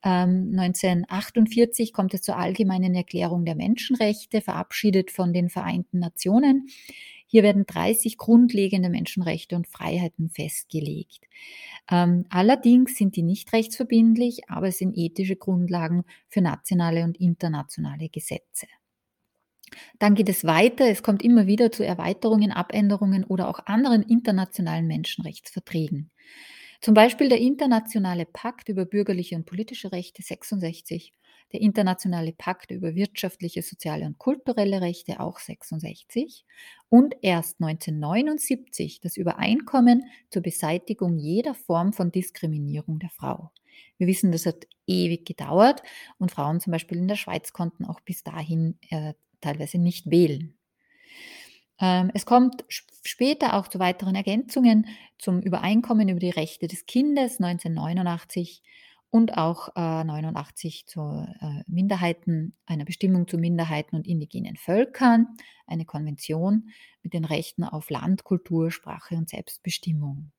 Ähm, 0.03 0.55
1948 0.59 1.93
kommt 1.93 2.15
es 2.15 2.23
zur 2.23 2.37
allgemeinen 2.39 2.95
Erklärung 2.95 3.45
der 3.45 3.57
Menschenrechte, 3.57 4.41
verabschiedet 4.41 5.11
von 5.11 5.33
den 5.33 5.51
Vereinten 5.51 5.99
Nationen. 5.99 6.69
Hier 7.33 7.43
werden 7.43 7.65
30 7.65 8.19
grundlegende 8.19 8.91
Menschenrechte 8.91 9.57
und 9.57 9.67
Freiheiten 9.67 10.29
festgelegt. 10.29 11.25
Ähm, 11.91 12.27
allerdings 12.29 12.97
sind 12.97 13.17
die 13.17 13.23
nicht 13.23 13.55
rechtsverbindlich, 13.55 14.51
aber 14.51 14.69
es 14.69 14.77
sind 14.77 14.93
ethische 14.99 15.37
Grundlagen 15.37 16.05
für 16.29 16.43
nationale 16.43 17.05
und 17.05 17.19
internationale 17.19 18.11
Gesetze. 18.11 18.67
Dann 19.99 20.15
geht 20.15 20.29
es 20.29 20.45
weiter. 20.45 20.91
Es 20.91 21.03
kommt 21.03 21.23
immer 21.23 21.47
wieder 21.47 21.73
zu 21.73 21.87
Erweiterungen, 21.87 22.53
Abänderungen 22.53 23.25
oder 23.25 23.49
auch 23.49 23.61
anderen 23.65 24.03
internationalen 24.03 24.87
Menschenrechtsverträgen. 24.87 26.11
Zum 26.83 26.93
Beispiel 26.93 27.31
der 27.31 27.41
Internationale 27.41 28.27
Pakt 28.27 28.69
über 28.69 28.85
bürgerliche 28.85 29.37
und 29.37 29.47
politische 29.47 29.91
Rechte 29.91 30.21
66 30.21 31.15
der 31.53 31.61
Internationale 31.61 32.33
Pakt 32.33 32.71
über 32.71 32.95
wirtschaftliche, 32.95 33.63
soziale 33.63 34.05
und 34.07 34.19
kulturelle 34.19 34.81
Rechte 34.81 35.21
auch 35.21 35.39
66 35.39 36.45
und 36.89 37.15
erst 37.23 37.61
1979 37.61 39.01
das 39.01 39.17
Übereinkommen 39.17 40.05
zur 40.31 40.43
Beseitigung 40.43 41.19
jeder 41.19 41.55
Form 41.55 41.93
von 41.93 42.13
Diskriminierung 42.13 42.99
der 42.99 43.11
Frau. 43.11 43.51
Wir 43.99 44.07
wissen, 44.07 44.33
das 44.33 44.47
hat 44.47 44.67
ewig 44.87 45.25
gedauert 45.25 45.83
und 46.19 46.31
Frauen 46.31 46.61
zum 46.61 46.73
Beispiel 46.73 46.99
in 46.99 47.09
der 47.09 47.17
Schweiz 47.17 47.53
konnten 47.53 47.85
auch 47.85 48.01
bis 48.01 48.23
dahin 48.23 48.79
äh, 48.91 49.15
teilweise 49.41 49.79
nicht 49.79 50.11
wählen. 50.11 50.55
Ähm, 51.81 52.11
es 52.15 52.27
kommt 52.27 52.65
später 52.69 53.55
auch 53.55 53.69
zu 53.69 53.79
weiteren 53.79 54.15
Ergänzungen 54.15 54.87
zum 55.19 55.41
Übereinkommen 55.41 56.09
über 56.09 56.21
die 56.21 56.31
Rechte 56.31 56.69
des 56.69 56.87
Kindes 56.87 57.41
1989 57.41 58.63
und 59.13 59.37
auch 59.37 59.69
äh, 59.77 60.05
89 60.05 60.87
zur 60.87 61.29
äh, 61.41 61.63
Minderheiten, 61.67 62.57
einer 62.65 62.87
Bestimmung 62.87 63.29
zu 63.29 63.37
Minderheiten 63.37 63.95
und 63.95 64.07
indigenen 64.07 64.57
Völkern, 64.57 65.37
eine 65.67 65.85
Konvention 65.85 66.71
mit 67.03 67.13
den 67.13 67.27
Rechten 67.27 67.63
auf 67.63 67.91
Land, 67.91 68.25
Kultur, 68.25 68.71
Sprache 68.71 69.17
und 69.17 69.29
Selbstbestimmung. 69.29 70.33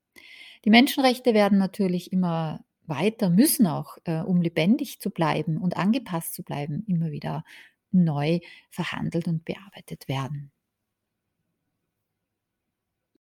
Die 0.65 0.71
Menschenrechte 0.71 1.35
werden 1.35 1.59
natürlich 1.59 2.11
immer 2.11 2.65
weiter, 2.87 3.29
müssen 3.29 3.67
auch, 3.67 3.99
äh, 4.05 4.21
um 4.21 4.41
lebendig 4.41 4.99
zu 4.99 5.11
bleiben 5.11 5.57
und 5.57 5.77
angepasst 5.77 6.33
zu 6.33 6.41
bleiben, 6.41 6.83
immer 6.87 7.11
wieder 7.11 7.43
neu 7.91 8.39
verhandelt 8.71 9.27
und 9.27 9.45
bearbeitet 9.45 10.07
werden. 10.07 10.52